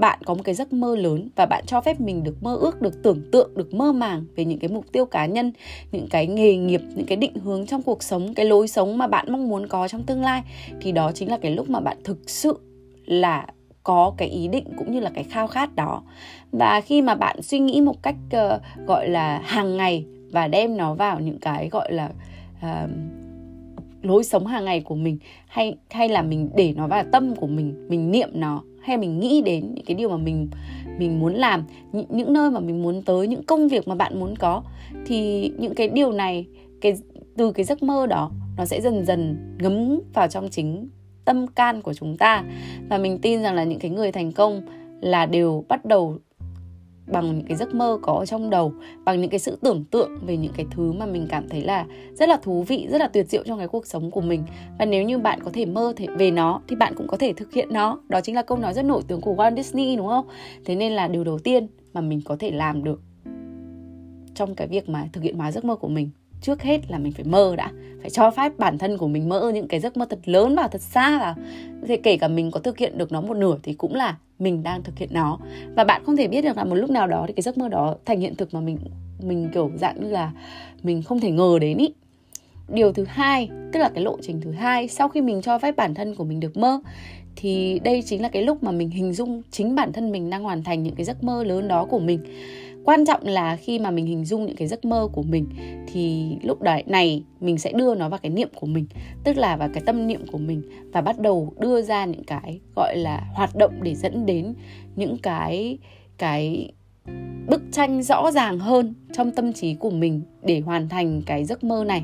bạn 0.00 0.18
có 0.24 0.34
một 0.34 0.42
cái 0.44 0.54
giấc 0.54 0.72
mơ 0.72 0.96
lớn 0.96 1.28
và 1.36 1.46
bạn 1.46 1.64
cho 1.66 1.80
phép 1.80 2.00
mình 2.00 2.24
được 2.24 2.42
mơ 2.42 2.56
ước 2.56 2.82
được 2.82 3.02
tưởng 3.02 3.22
tượng 3.32 3.50
được 3.54 3.74
mơ 3.74 3.92
màng 3.92 4.24
về 4.36 4.44
những 4.44 4.58
cái 4.58 4.70
mục 4.70 4.84
tiêu 4.92 5.06
cá 5.06 5.26
nhân 5.26 5.52
những 5.92 6.06
cái 6.10 6.26
nghề 6.26 6.56
nghiệp 6.56 6.82
những 6.94 7.06
cái 7.06 7.16
định 7.16 7.34
hướng 7.34 7.66
trong 7.66 7.82
cuộc 7.82 8.02
sống 8.02 8.34
cái 8.34 8.46
lối 8.46 8.68
sống 8.68 8.98
mà 8.98 9.06
bạn 9.06 9.32
mong 9.32 9.48
muốn 9.48 9.66
có 9.66 9.88
trong 9.88 10.02
tương 10.02 10.22
lai 10.22 10.42
thì 10.80 10.92
đó 10.92 11.12
chính 11.14 11.30
là 11.30 11.38
cái 11.38 11.54
lúc 11.54 11.70
mà 11.70 11.80
bạn 11.80 11.96
thực 12.04 12.30
sự 12.30 12.58
là 13.06 13.46
có 13.82 14.12
cái 14.16 14.28
ý 14.28 14.48
định 14.48 14.64
cũng 14.76 14.92
như 14.92 15.00
là 15.00 15.10
cái 15.14 15.24
khao 15.24 15.46
khát 15.46 15.74
đó. 15.74 16.02
Và 16.52 16.80
khi 16.80 17.02
mà 17.02 17.14
bạn 17.14 17.42
suy 17.42 17.58
nghĩ 17.58 17.80
một 17.80 18.02
cách 18.02 18.16
uh, 18.26 18.86
gọi 18.86 19.08
là 19.08 19.40
hàng 19.44 19.76
ngày 19.76 20.04
và 20.32 20.48
đem 20.48 20.76
nó 20.76 20.94
vào 20.94 21.20
những 21.20 21.38
cái 21.38 21.68
gọi 21.68 21.92
là 21.92 22.10
uh, 22.58 22.90
lối 24.02 24.24
sống 24.24 24.46
hàng 24.46 24.64
ngày 24.64 24.80
của 24.80 24.94
mình 24.94 25.18
hay 25.48 25.76
hay 25.90 26.08
là 26.08 26.22
mình 26.22 26.50
để 26.56 26.74
nó 26.76 26.86
vào 26.86 27.04
tâm 27.12 27.36
của 27.36 27.46
mình 27.46 27.86
mình 27.88 28.10
niệm 28.10 28.28
nó 28.32 28.62
hay 28.80 28.96
mình 28.96 29.20
nghĩ 29.20 29.42
đến 29.42 29.74
những 29.74 29.84
cái 29.84 29.94
điều 29.94 30.08
mà 30.08 30.16
mình 30.16 30.48
mình 30.98 31.20
muốn 31.20 31.34
làm 31.34 31.64
những, 31.92 32.06
những 32.08 32.32
nơi 32.32 32.50
mà 32.50 32.60
mình 32.60 32.82
muốn 32.82 33.02
tới 33.02 33.26
những 33.26 33.42
công 33.42 33.68
việc 33.68 33.88
mà 33.88 33.94
bạn 33.94 34.20
muốn 34.20 34.36
có 34.36 34.62
thì 35.06 35.52
những 35.58 35.74
cái 35.74 35.88
điều 35.88 36.12
này 36.12 36.46
cái 36.80 36.94
từ 37.36 37.52
cái 37.52 37.64
giấc 37.64 37.82
mơ 37.82 38.06
đó 38.06 38.30
nó 38.56 38.64
sẽ 38.64 38.80
dần 38.80 39.04
dần 39.04 39.36
ngấm 39.58 40.00
vào 40.14 40.28
trong 40.28 40.48
chính 40.50 40.88
tâm 41.24 41.46
can 41.46 41.82
của 41.82 41.94
chúng 41.94 42.16
ta. 42.16 42.44
Và 42.88 42.98
mình 42.98 43.18
tin 43.18 43.42
rằng 43.42 43.54
là 43.54 43.64
những 43.64 43.78
cái 43.78 43.90
người 43.90 44.12
thành 44.12 44.32
công 44.32 44.62
là 45.00 45.26
đều 45.26 45.64
bắt 45.68 45.84
đầu 45.84 46.16
bằng 47.12 47.38
những 47.38 47.46
cái 47.46 47.56
giấc 47.56 47.74
mơ 47.74 47.98
có 48.02 48.24
trong 48.26 48.50
đầu, 48.50 48.72
bằng 49.04 49.20
những 49.20 49.30
cái 49.30 49.40
sự 49.40 49.58
tưởng 49.60 49.84
tượng 49.84 50.10
về 50.26 50.36
những 50.36 50.52
cái 50.56 50.66
thứ 50.70 50.92
mà 50.92 51.06
mình 51.06 51.26
cảm 51.30 51.48
thấy 51.48 51.62
là 51.62 51.86
rất 52.14 52.28
là 52.28 52.36
thú 52.42 52.62
vị, 52.62 52.86
rất 52.90 53.00
là 53.00 53.08
tuyệt 53.08 53.28
diệu 53.28 53.42
trong 53.46 53.58
cái 53.58 53.68
cuộc 53.68 53.86
sống 53.86 54.10
của 54.10 54.20
mình. 54.20 54.42
Và 54.78 54.84
nếu 54.84 55.04
như 55.04 55.18
bạn 55.18 55.40
có 55.44 55.50
thể 55.54 55.66
mơ 55.66 55.92
thể 55.96 56.06
về 56.18 56.30
nó 56.30 56.60
thì 56.68 56.76
bạn 56.76 56.94
cũng 56.96 57.06
có 57.06 57.16
thể 57.16 57.32
thực 57.32 57.52
hiện 57.52 57.68
nó. 57.72 57.98
Đó 58.08 58.20
chính 58.20 58.34
là 58.34 58.42
câu 58.42 58.58
nói 58.58 58.74
rất 58.74 58.84
nổi 58.84 59.02
tiếng 59.08 59.20
của 59.20 59.34
Walt 59.34 59.56
Disney, 59.56 59.96
đúng 59.96 60.08
không? 60.08 60.26
Thế 60.64 60.76
nên 60.76 60.92
là 60.92 61.08
điều 61.08 61.24
đầu 61.24 61.38
tiên 61.38 61.66
mà 61.92 62.00
mình 62.00 62.20
có 62.24 62.36
thể 62.38 62.50
làm 62.50 62.84
được 62.84 63.00
trong 64.34 64.54
cái 64.54 64.68
việc 64.68 64.88
mà 64.88 65.08
thực 65.12 65.24
hiện 65.24 65.36
hóa 65.36 65.52
giấc 65.52 65.64
mơ 65.64 65.76
của 65.76 65.88
mình 65.88 66.10
trước 66.40 66.62
hết 66.62 66.90
là 66.90 66.98
mình 66.98 67.12
phải 67.12 67.24
mơ 67.24 67.54
đã. 67.56 67.70
Phải 68.00 68.10
cho 68.10 68.30
phép 68.30 68.52
bản 68.58 68.78
thân 68.78 68.98
của 68.98 69.08
mình 69.08 69.28
mơ 69.28 69.50
những 69.54 69.68
cái 69.68 69.80
giấc 69.80 69.96
mơ 69.96 70.06
thật 70.10 70.18
lớn 70.24 70.54
và 70.56 70.68
thật 70.68 70.80
xa 70.80 71.10
là 71.10 71.34
thì 71.86 71.96
kể 71.96 72.16
cả 72.16 72.28
mình 72.28 72.50
có 72.50 72.60
thực 72.60 72.78
hiện 72.78 72.98
được 72.98 73.12
nó 73.12 73.20
một 73.20 73.36
nửa 73.36 73.56
thì 73.62 73.72
cũng 73.72 73.94
là 73.94 74.16
mình 74.38 74.62
đang 74.62 74.82
thực 74.82 74.98
hiện 74.98 75.08
nó. 75.12 75.38
Và 75.76 75.84
bạn 75.84 76.02
không 76.06 76.16
thể 76.16 76.28
biết 76.28 76.42
được 76.42 76.56
là 76.56 76.64
một 76.64 76.74
lúc 76.74 76.90
nào 76.90 77.06
đó 77.06 77.24
thì 77.26 77.32
cái 77.32 77.42
giấc 77.42 77.58
mơ 77.58 77.68
đó 77.68 77.96
thành 78.04 78.20
hiện 78.20 78.34
thực 78.34 78.54
mà 78.54 78.60
mình 78.60 78.78
mình 79.22 79.48
kiểu 79.54 79.70
dạng 79.76 80.00
như 80.00 80.10
là 80.10 80.32
mình 80.82 81.02
không 81.02 81.20
thể 81.20 81.30
ngờ 81.30 81.58
đến 81.60 81.78
ý. 81.78 81.88
Điều 82.68 82.92
thứ 82.92 83.04
hai, 83.08 83.48
tức 83.72 83.80
là 83.80 83.88
cái 83.94 84.04
lộ 84.04 84.16
trình 84.22 84.40
thứ 84.40 84.50
hai, 84.50 84.88
sau 84.88 85.08
khi 85.08 85.20
mình 85.20 85.42
cho 85.42 85.58
phép 85.58 85.76
bản 85.76 85.94
thân 85.94 86.14
của 86.14 86.24
mình 86.24 86.40
được 86.40 86.56
mơ, 86.56 86.80
thì 87.36 87.78
đây 87.78 88.02
chính 88.06 88.22
là 88.22 88.28
cái 88.28 88.42
lúc 88.42 88.62
mà 88.62 88.70
mình 88.70 88.90
hình 88.90 89.12
dung 89.12 89.42
chính 89.50 89.74
bản 89.74 89.92
thân 89.92 90.12
mình 90.12 90.30
đang 90.30 90.42
hoàn 90.42 90.62
thành 90.62 90.82
những 90.82 90.94
cái 90.94 91.04
giấc 91.04 91.24
mơ 91.24 91.44
lớn 91.44 91.68
đó 91.68 91.84
của 91.84 91.98
mình 91.98 92.20
quan 92.84 93.04
trọng 93.04 93.20
là 93.24 93.56
khi 93.56 93.78
mà 93.78 93.90
mình 93.90 94.06
hình 94.06 94.24
dung 94.24 94.46
những 94.46 94.56
cái 94.56 94.68
giấc 94.68 94.84
mơ 94.84 95.08
của 95.12 95.22
mình, 95.22 95.46
thì 95.86 96.36
lúc 96.42 96.62
đấy, 96.62 96.84
này, 96.86 97.24
mình 97.40 97.58
sẽ 97.58 97.72
đưa 97.72 97.94
nó 97.94 98.08
vào 98.08 98.20
cái 98.22 98.30
niệm 98.30 98.48
của 98.54 98.66
mình, 98.66 98.86
tức 99.24 99.36
là 99.36 99.56
vào 99.56 99.68
cái 99.74 99.82
tâm 99.86 100.06
niệm 100.06 100.26
của 100.32 100.38
mình, 100.38 100.62
và 100.92 101.00
bắt 101.00 101.18
đầu 101.18 101.52
đưa 101.58 101.82
ra 101.82 102.04
những 102.04 102.24
cái, 102.24 102.60
gọi 102.76 102.96
là, 102.96 103.26
hoạt 103.34 103.56
động 103.56 103.72
để 103.82 103.94
dẫn 103.94 104.26
đến 104.26 104.54
những 104.96 105.16
cái 105.22 105.78
cái 106.18 106.72
bức 107.46 107.62
tranh 107.72 108.02
rõ 108.02 108.30
ràng 108.30 108.58
hơn 108.58 108.94
trong 109.12 109.30
tâm 109.30 109.52
trí 109.52 109.74
của 109.74 109.90
mình 109.90 110.22
để 110.42 110.60
hoàn 110.60 110.88
thành 110.88 111.22
cái 111.26 111.44
giấc 111.44 111.64
mơ 111.64 111.84
này. 111.84 112.02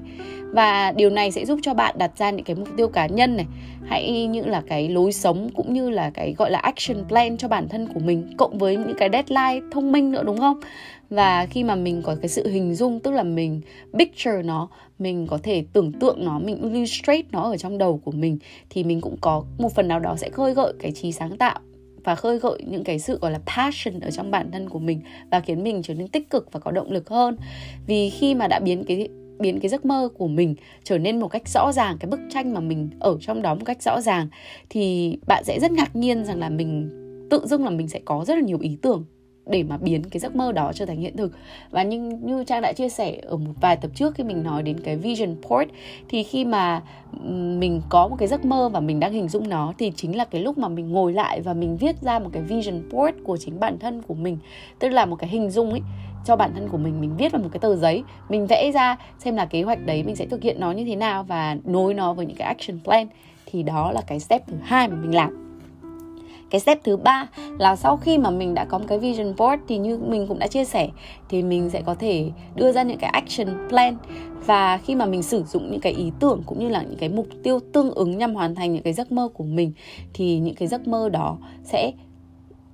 Và 0.53 0.93
điều 0.93 1.11
này 1.11 1.31
sẽ 1.31 1.45
giúp 1.45 1.59
cho 1.63 1.75
bạn 1.75 1.95
đặt 1.99 2.19
ra 2.19 2.31
những 2.31 2.45
cái 2.45 2.57
mục 2.57 2.69
tiêu 2.77 2.89
cá 2.89 3.07
nhân 3.07 3.37
này. 3.37 3.47
Hãy 3.85 4.27
như 4.27 4.43
là 4.45 4.63
cái 4.69 4.89
lối 4.89 5.13
sống 5.13 5.51
cũng 5.55 5.75
như 5.75 5.91
là 5.91 6.11
cái 6.11 6.35
gọi 6.39 6.51
là 6.51 6.59
action 6.59 7.09
plan 7.09 7.37
cho 7.37 7.49
bản 7.49 7.69
thân 7.69 7.89
của 7.95 8.01
mình, 8.01 8.35
cộng 8.37 8.59
với 8.59 8.77
những 8.77 8.95
cái 8.99 9.09
deadline 9.13 9.67
thông 9.73 9.93
minh 9.93 10.13
nữa, 10.13 10.23
đúng 10.27 10.39
không? 10.39 10.61
Và 11.11 11.47
khi 11.47 11.65
mà 11.65 11.75
mình 11.75 12.03
có 12.03 12.17
cái 12.21 12.29
sự 12.29 12.49
hình 12.49 12.75
dung, 12.75 13.01
tức 13.01 13.11
là 13.11 13.23
mình 13.23 13.61
picture 13.99 14.43
nó, 14.43 14.69
mình 14.99 15.27
có 15.27 15.39
thể 15.43 15.65
tưởng 15.73 15.93
tượng 15.93 16.25
nó, 16.25 16.39
mình 16.39 16.73
illustrate 16.73 17.23
nó 17.33 17.43
ở 17.43 17.57
trong 17.57 17.79
đầu 17.79 18.01
của 18.05 18.13
mình, 18.13 18.39
thì 18.71 18.85
mình 18.85 19.01
cũng 19.01 19.17
có 19.21 19.45
một 19.59 19.75
phần 19.75 19.89
nào 19.89 20.01
đó 20.01 20.17
sẽ 20.17 20.29
khơi 20.29 20.55
gợi 20.55 20.73
cái 20.81 20.93
trí 20.93 21.13
sáng 21.13 21.37
tạo 21.37 21.59
và 22.07 22.15
khơi 22.15 22.39
gợi 22.39 22.63
những 22.67 22.85
cái 22.85 22.99
sự, 22.99 23.19
gọi 23.19 23.31
là, 23.31 23.41
passion 23.57 24.01
ở 24.01 24.11
trong 24.11 24.31
bản 24.31 24.51
thân 24.53 24.69
của 24.69 24.79
mình 24.79 25.01
và 25.31 25.41
khiến 25.41 25.63
mình 25.63 25.83
trở 25.83 25.95
nên 25.95 26.09
tích 26.09 26.31
cực 26.31 26.53
và 26.53 26.61
có 26.61 26.71
động 26.71 26.93
lực 26.93 27.09
hơn. 27.09 27.37
Vì 27.87 28.11
khi 28.11 28.35
mà 28.35 28.49
đã 28.49 28.61
biến 28.61 28.85
cái 28.85 29.09
biến 29.39 29.61
cái 29.61 29.69
giấc 29.69 29.85
mơ 29.85 30.09
của 30.19 30.29
mình 30.29 30.55
trở 30.85 30.99
nên 30.99 31.21
một 31.21 31.29
cách 31.29 31.49
rõ 31.49 31.73
ràng, 31.73 31.97
cái 32.01 32.11
bức 32.11 32.21
tranh 32.31 32.55
mà 32.55 32.61
mình 32.61 32.91
ở 33.01 33.17
trong 33.21 33.43
đó 33.43 33.55
một 33.55 33.65
cách 33.65 33.83
rõ 33.83 34.01
ràng, 34.01 34.29
thì 34.69 35.17
bạn 35.27 35.45
sẽ 35.45 35.61
rất 35.61 35.73
ngạc 35.73 35.97
nhiên 35.97 36.25
rằng 36.25 36.39
là 36.39 36.49
mình, 36.49 36.91
tự 37.31 37.47
dưng 37.47 37.65
là 37.65 37.71
mình 37.71 37.89
sẽ 37.89 38.01
có 38.05 38.25
rất 38.27 38.35
là 38.35 38.41
nhiều 38.41 38.59
ý 38.61 38.79
tưởng 38.83 39.05
để 39.47 39.63
mà 39.63 39.77
biến 39.77 40.03
cái 40.05 40.21
giấc 40.21 40.37
mơ 40.37 40.53
đó 40.53 40.73
trở 40.75 40.87
thành 40.87 41.01
hiện 41.01 41.17
thực. 41.17 41.33
Và 41.71 41.83
như 41.83 42.01
như 42.23 42.45
trang 42.45 42.63
đã 42.63 42.73
chia 42.73 42.89
sẻ 42.89 43.19
ở 43.23 43.37
một 43.37 43.53
vài 43.61 43.77
tập 43.77 43.91
trước 43.95 44.15
khi 44.15 44.25
mình 44.25 44.43
nói 44.43 44.63
đến 44.63 44.81
cái 44.81 44.97
vision 44.97 45.37
board 45.49 45.71
thì 46.09 46.23
khi 46.23 46.45
mà 46.45 46.83
mình 47.59 47.83
có 47.89 48.09
một 48.09 48.17
cái 48.19 48.29
giấc 48.29 48.45
mơ 48.45 48.69
và 48.69 48.81
mình 48.81 49.01
đang 49.01 49.13
hình 49.13 49.29
dung 49.29 49.49
nó, 49.49 49.73
thì 49.79 49.93
chính 49.97 50.17
là 50.17 50.25
cái 50.25 50.41
lúc 50.41 50.59
mà 50.59 50.69
mình 50.69 50.93
ngồi 50.93 51.13
lại 51.13 51.41
và 51.41 51.53
mình 51.53 51.77
viết 51.77 52.01
ra 52.01 52.19
một 52.19 52.31
cái 52.33 52.43
vision 52.43 52.83
board 52.93 53.17
của 53.25 53.37
chính 53.37 53.61
bản 53.61 53.79
thân 53.79 54.03
của 54.03 54.15
mình. 54.15 54.39
Tức 54.79 54.89
là 54.89 55.07
một 55.07 55.17
cái 55.17 55.31
hình 55.31 55.51
dung 55.51 55.71
ấy, 55.71 55.81
cho 56.25 56.37
bản 56.37 56.51
thân 56.55 56.69
của 56.69 56.79
mình 56.79 57.01
mình 57.01 57.17
viết 57.17 57.33
vào 57.33 57.43
một 57.43 57.49
cái 57.53 57.61
tờ 57.61 57.77
giấy, 57.77 58.03
mình 58.29 58.47
vẽ 58.47 58.71
ra 58.75 58.97
xem 59.19 59.37
là 59.37 59.45
kế 59.45 59.63
hoạch 59.63 59.87
đấy 59.87 60.03
mình 60.03 60.17
sẽ 60.17 60.27
thực 60.27 60.43
hiện 60.43 60.61
nó 60.61 60.73
như 60.73 60.85
thế 60.85 60.97
nào 60.97 61.23
và 61.23 61.57
nối 61.65 61.95
nó 61.95 62.13
với 62.13 62.27
những 62.27 62.37
cái 62.37 62.49
action 62.49 62.81
plan. 62.85 63.07
Thì 63.47 63.63
đó 63.63 63.93
là 63.93 64.01
cái 64.07 64.21
step 64.21 64.47
thứ 64.47 64.57
hai 64.63 64.89
mà 64.89 64.97
mình 64.97 65.15
làm 65.15 65.46
cái 66.51 66.61
step 66.61 66.85
thứ 66.85 66.97
ba 66.97 67.29
là 67.59 67.77
sau 67.77 67.97
khi 67.97 68.19
mà 68.19 68.31
mình 68.31 68.55
đã 68.55 68.65
có 68.65 68.79
một 68.79 68.85
cái 68.89 68.99
vision 68.99 69.35
board 69.37 69.63
thì 69.69 69.79
như 69.79 69.99
mình 69.99 70.27
cũng 70.27 70.39
đã 70.39 70.47
chia 70.47 70.65
sẻ, 70.65 70.89
thì 71.29 71.43
mình 71.43 71.71
sẽ 71.71 71.83
có 71.83 71.95
thể 71.95 72.31
đưa 72.55 72.73
ra 72.73 72.83
những 72.83 72.99
cái 72.99 73.11
action 73.11 73.69
plan. 73.69 73.97
Và 74.47 74.79
khi 74.79 74.95
mà 74.95 75.07
mình 75.07 75.23
sử 75.23 75.43
dụng 75.43 75.71
những 75.71 75.81
cái 75.81 75.93
ý 75.93 76.13
tưởng 76.21 76.43
cũng 76.47 76.59
như 76.59 76.69
là 76.69 76.83
những 76.83 76.99
cái 76.99 77.09
mục 77.09 77.27
tiêu 77.43 77.61
tương 77.73 77.91
ứng 77.91 78.19
nhằm 78.19 78.35
hoàn 78.35 78.55
thành 78.55 78.73
những 78.73 78.83
cái 78.83 78.93
giấc 78.93 79.13
mơ 79.13 79.29
của 79.35 79.45
mình, 79.45 79.73
thì 80.15 80.39
những 80.39 80.55
cái 80.55 80.69
giấc 80.69 80.89
mơ 80.89 81.09
đó 81.09 81.39
sẽ 81.65 81.93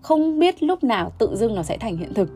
không 0.01 0.39
biết 0.39 0.63
lúc 0.63 0.85
nào 0.85 1.13
tự 1.19 1.37
dưng 1.37 1.55
nó 1.55 1.63
sẽ 1.63 1.79
thành 1.79 1.97
hiện 1.97 2.15
thực 2.15 2.29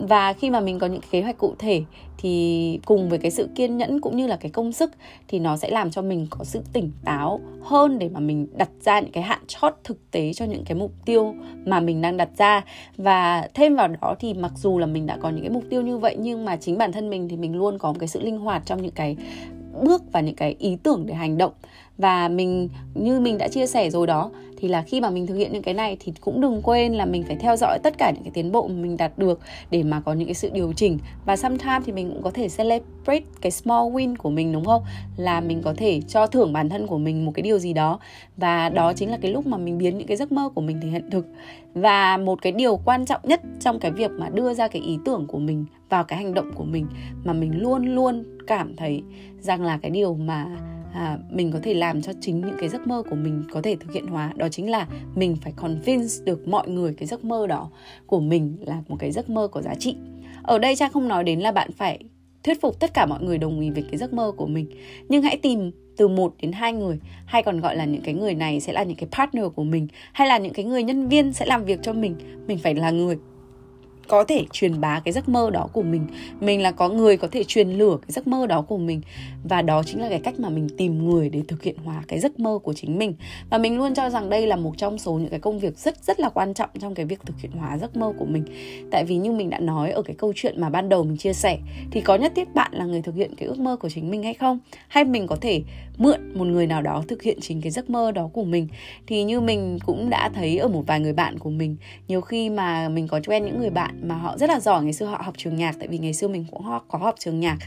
và 0.00 0.32
khi 0.32 0.50
mà 0.50 0.60
mình 0.60 0.78
có 0.78 0.86
những 0.86 1.00
kế 1.10 1.22
hoạch 1.22 1.38
cụ 1.38 1.54
thể 1.58 1.82
thì 2.18 2.80
cùng 2.84 3.08
với 3.08 3.18
cái 3.18 3.30
sự 3.30 3.48
kiên 3.54 3.76
nhẫn 3.76 4.00
cũng 4.00 4.16
như 4.16 4.26
là 4.26 4.36
cái 4.36 4.50
công 4.50 4.72
sức 4.72 4.90
thì 5.28 5.38
nó 5.38 5.56
sẽ 5.56 5.70
làm 5.70 5.90
cho 5.90 6.02
mình 6.02 6.26
có 6.30 6.44
sự 6.44 6.60
tỉnh 6.72 6.90
táo 7.04 7.40
hơn 7.62 7.98
để 7.98 8.08
mà 8.08 8.20
mình 8.20 8.46
đặt 8.56 8.70
ra 8.80 9.00
những 9.00 9.12
cái 9.12 9.22
hạn 9.22 9.40
chót 9.46 9.74
thực 9.84 10.10
tế 10.10 10.32
cho 10.32 10.44
những 10.44 10.64
cái 10.64 10.74
mục 10.74 10.92
tiêu 11.04 11.34
mà 11.66 11.80
mình 11.80 12.00
đang 12.00 12.16
đặt 12.16 12.28
ra. 12.36 12.64
Và 12.96 13.48
thêm 13.54 13.76
vào 13.76 13.88
đó 13.88 14.14
thì 14.18 14.34
mặc 14.34 14.52
dù 14.56 14.78
là 14.78 14.86
mình 14.86 15.06
đã 15.06 15.16
có 15.22 15.30
những 15.30 15.42
cái 15.42 15.50
mục 15.50 15.64
tiêu 15.70 15.82
như 15.82 15.98
vậy 15.98 16.16
nhưng 16.18 16.44
mà 16.44 16.56
chính 16.56 16.78
bản 16.78 16.92
thân 16.92 17.10
mình 17.10 17.28
thì 17.28 17.36
mình 17.36 17.56
luôn 17.56 17.78
có 17.78 17.92
một 17.92 17.98
cái 17.98 18.08
sự 18.08 18.20
linh 18.20 18.38
hoạt 18.38 18.62
trong 18.66 18.82
những 18.82 18.94
cái 18.94 19.16
bước 19.82 20.02
và 20.12 20.20
những 20.20 20.34
cái 20.34 20.56
ý 20.58 20.76
tưởng 20.82 21.06
để 21.06 21.14
hành 21.14 21.38
động 21.38 21.52
và 22.00 22.28
mình, 22.28 22.68
như 22.94 23.20
mình 23.20 23.38
đã 23.38 23.48
chia 23.48 23.66
sẻ 23.66 23.90
rồi 23.90 24.06
đó, 24.06 24.30
thì 24.56 24.68
là 24.68 24.82
khi 24.82 25.00
mà 25.00 25.10
mình 25.10 25.26
thực 25.26 25.34
hiện 25.34 25.52
những 25.52 25.62
cái 25.62 25.74
này 25.74 25.96
thì 26.00 26.12
cũng 26.20 26.40
đừng 26.40 26.62
quên 26.62 26.94
là 26.94 27.04
mình 27.04 27.22
phải 27.22 27.36
theo 27.36 27.56
dõi 27.56 27.78
tất 27.82 27.98
cả 27.98 28.10
những 28.14 28.22
cái 28.24 28.30
tiến 28.34 28.52
bộ 28.52 28.68
mà 28.68 28.74
mình 28.74 28.96
đạt 28.96 29.18
được 29.18 29.40
để 29.70 29.82
mà 29.82 30.00
có 30.00 30.12
những 30.12 30.26
cái 30.26 30.34
sự 30.34 30.50
điều 30.52 30.72
chỉnh. 30.72 30.98
Và 31.26 31.36
sometimes 31.36 31.84
thì 31.86 31.92
mình 31.92 32.10
cũng 32.10 32.22
có 32.22 32.30
thể 32.30 32.48
celebrate 32.48 33.24
cái 33.40 33.50
small 33.50 33.92
win 33.94 34.16
của 34.16 34.30
mình, 34.30 34.52
đúng 34.52 34.64
không? 34.64 34.82
Là 35.16 35.40
mình 35.40 35.62
có 35.62 35.74
thể 35.76 36.00
cho 36.08 36.26
thưởng 36.26 36.52
bản 36.52 36.68
thân 36.68 36.86
của 36.86 36.98
mình 36.98 37.24
một 37.24 37.32
cái 37.34 37.42
điều 37.42 37.58
gì 37.58 37.72
đó. 37.72 37.98
Và 38.36 38.68
đó 38.68 38.92
chính 38.92 39.10
là 39.10 39.16
cái 39.16 39.32
lúc 39.32 39.46
mà 39.46 39.56
mình 39.56 39.78
biến 39.78 39.98
những 39.98 40.06
cái 40.06 40.16
giấc 40.16 40.32
mơ 40.32 40.48
của 40.54 40.60
mình 40.60 40.80
thành 40.80 40.90
hiện 40.90 41.10
thực. 41.10 41.26
Và 41.74 42.16
một 42.16 42.42
cái 42.42 42.52
điều 42.52 42.76
quan 42.76 43.06
trọng 43.06 43.20
nhất 43.24 43.40
trong 43.60 43.78
cái 43.78 43.90
việc 43.90 44.10
mà 44.10 44.28
đưa 44.28 44.54
ra 44.54 44.68
cái 44.68 44.82
ý 44.82 44.98
tưởng 45.04 45.26
của 45.26 45.38
mình 45.38 45.64
vào 45.88 46.04
cái 46.04 46.18
hành 46.18 46.34
động 46.34 46.50
của 46.54 46.64
mình 46.64 46.86
mà 47.24 47.32
mình 47.32 47.60
luôn 47.62 47.94
luôn 47.94 48.24
cảm 48.46 48.76
thấy 48.76 49.02
rằng 49.40 49.62
là 49.62 49.78
cái 49.82 49.90
điều 49.90 50.14
mà 50.14 50.46
à, 50.94 51.18
mình 51.30 51.52
có 51.52 51.58
thể 51.62 51.74
làm 51.74 52.02
cho 52.02 52.12
chính 52.20 52.40
những 52.40 52.56
cái 52.60 52.68
giấc 52.68 52.86
mơ 52.86 53.02
của 53.10 53.16
mình 53.16 53.44
có 53.52 53.62
thể 53.62 53.76
thực 53.76 53.92
hiện 53.92 54.06
hóa. 54.06 54.32
Đó 54.36 54.48
chính 54.48 54.70
là 54.70 54.86
mình 55.14 55.36
phải 55.42 55.52
convince 55.56 56.24
được 56.24 56.48
mọi 56.48 56.68
người 56.68 56.94
cái 56.94 57.06
giấc 57.06 57.24
mơ 57.24 57.46
đó 57.46 57.70
của 58.06 58.20
mình 58.20 58.56
là 58.60 58.82
một 58.88 58.96
cái 58.98 59.12
giấc 59.12 59.30
mơ 59.30 59.48
có 59.52 59.62
giá 59.62 59.74
trị. 59.74 59.96
Ở 60.42 60.58
đây 60.58 60.76
cha 60.76 60.88
không 60.88 61.08
nói 61.08 61.24
đến 61.24 61.40
là 61.40 61.52
bạn 61.52 61.70
phải 61.72 61.98
thuyết 62.44 62.60
phục 62.60 62.80
tất 62.80 62.94
cả 62.94 63.06
mọi 63.06 63.22
người 63.22 63.38
đồng 63.38 63.60
ý 63.60 63.70
về 63.70 63.82
cái 63.90 63.98
giấc 63.98 64.12
mơ 64.12 64.32
của 64.36 64.46
mình. 64.46 64.70
Nhưng 65.08 65.22
hãy 65.22 65.36
tìm 65.36 65.70
từ 65.96 66.08
một 66.08 66.34
đến 66.42 66.52
hai 66.52 66.72
người 66.72 66.98
hay 67.24 67.42
còn 67.42 67.60
gọi 67.60 67.76
là 67.76 67.84
những 67.84 68.02
cái 68.02 68.14
người 68.14 68.34
này 68.34 68.60
sẽ 68.60 68.72
là 68.72 68.82
những 68.82 68.96
cái 68.96 69.08
partner 69.12 69.44
của 69.54 69.64
mình 69.64 69.88
hay 70.12 70.28
là 70.28 70.38
những 70.38 70.52
cái 70.52 70.64
người 70.64 70.82
nhân 70.82 71.08
viên 71.08 71.32
sẽ 71.32 71.46
làm 71.46 71.64
việc 71.64 71.78
cho 71.82 71.92
mình. 71.92 72.16
Mình 72.46 72.58
phải 72.58 72.74
là 72.74 72.90
người 72.90 73.16
có 74.10 74.24
thể 74.24 74.44
truyền 74.52 74.80
bá 74.80 75.00
cái 75.04 75.12
giấc 75.12 75.28
mơ 75.28 75.50
đó 75.50 75.68
của 75.72 75.82
mình. 75.82 76.06
Mình 76.40 76.62
là 76.62 76.70
có 76.70 76.88
người 76.88 77.16
có 77.16 77.28
thể 77.28 77.44
truyền 77.44 77.70
lửa 77.70 77.96
cái 78.02 78.10
giấc 78.10 78.26
mơ 78.26 78.46
đó 78.46 78.62
của 78.62 78.78
mình. 78.78 79.00
Và 79.44 79.62
đó 79.62 79.82
chính 79.82 80.00
là 80.00 80.08
cái 80.08 80.20
cách 80.20 80.40
mà 80.40 80.48
mình 80.48 80.68
tìm 80.78 81.10
người 81.10 81.28
để 81.28 81.42
thực 81.48 81.62
hiện 81.62 81.76
hóa 81.84 82.02
cái 82.08 82.18
giấc 82.18 82.40
mơ 82.40 82.58
của 82.62 82.72
chính 82.72 82.98
mình. 82.98 83.14
Và 83.50 83.58
mình 83.58 83.78
luôn 83.78 83.94
cho 83.94 84.10
rằng 84.10 84.30
đây 84.30 84.46
là 84.46 84.56
một 84.56 84.72
trong 84.76 84.98
số 84.98 85.12
những 85.12 85.28
cái 85.28 85.40
công 85.40 85.58
việc 85.58 85.78
rất 85.78 86.04
rất 86.04 86.20
là 86.20 86.28
quan 86.28 86.54
trọng 86.54 86.70
trong 86.80 86.94
cái 86.94 87.06
việc 87.06 87.20
thực 87.26 87.40
hiện 87.40 87.52
hóa 87.52 87.78
giấc 87.78 87.96
mơ 87.96 88.12
của 88.18 88.24
mình. 88.24 88.44
Tại 88.90 89.04
vì 89.04 89.16
như 89.16 89.32
mình 89.32 89.50
đã 89.50 89.58
nói 89.58 89.90
ở 89.90 90.02
cái 90.02 90.16
câu 90.18 90.32
chuyện 90.36 90.60
mà 90.60 90.70
ban 90.70 90.88
đầu 90.88 91.04
mình 91.04 91.16
chia 91.16 91.32
sẻ, 91.32 91.58
thì 91.90 92.00
có 92.00 92.16
nhất 92.16 92.32
thiết 92.36 92.54
bạn 92.54 92.70
là 92.74 92.84
người 92.84 93.02
thực 93.02 93.14
hiện 93.14 93.34
cái 93.36 93.48
ước 93.48 93.58
mơ 93.58 93.76
của 93.76 93.88
chính 93.88 94.10
mình 94.10 94.22
hay 94.22 94.34
không? 94.34 94.58
Hay 94.88 95.04
mình 95.04 95.26
có 95.26 95.36
thể 95.36 95.62
mượn 95.98 96.38
một 96.38 96.44
người 96.44 96.66
nào 96.66 96.82
đó 96.82 97.04
thực 97.08 97.22
hiện 97.22 97.38
chính 97.40 97.60
cái 97.60 97.70
giấc 97.70 97.90
mơ 97.90 98.12
đó 98.12 98.30
của 98.32 98.44
mình? 98.44 98.68
Thì 99.06 99.24
như 99.24 99.40
mình 99.40 99.78
cũng 99.86 100.10
đã 100.10 100.30
thấy 100.34 100.58
ở 100.58 100.68
một 100.68 100.82
vài 100.86 101.00
người 101.00 101.12
bạn 101.12 101.38
của 101.38 101.50
mình, 101.50 101.76
nhiều 102.08 102.20
khi 102.20 102.50
mà 102.50 102.88
mình 102.88 103.08
có 103.08 103.20
quen 103.26 103.44
những 103.44 103.58
người 103.60 103.70
bạn 103.70 103.99
mà 104.02 104.14
họ 104.14 104.38
rất 104.38 104.50
là 104.50 104.60
giỏi. 104.60 104.84
Ngày 104.84 104.92
xưa 104.92 105.06
họ 105.06 105.20
học 105.24 105.34
trường 105.38 105.56
nhạc 105.56 105.76
tại 105.78 105.88
vì 105.88 105.98
ngày 105.98 106.14
xưa 106.14 106.28
mình 106.28 106.44
cũng 106.50 106.62
có 106.88 106.98
học 106.98 107.14
trường 107.18 107.40
nhạc. 107.40 107.58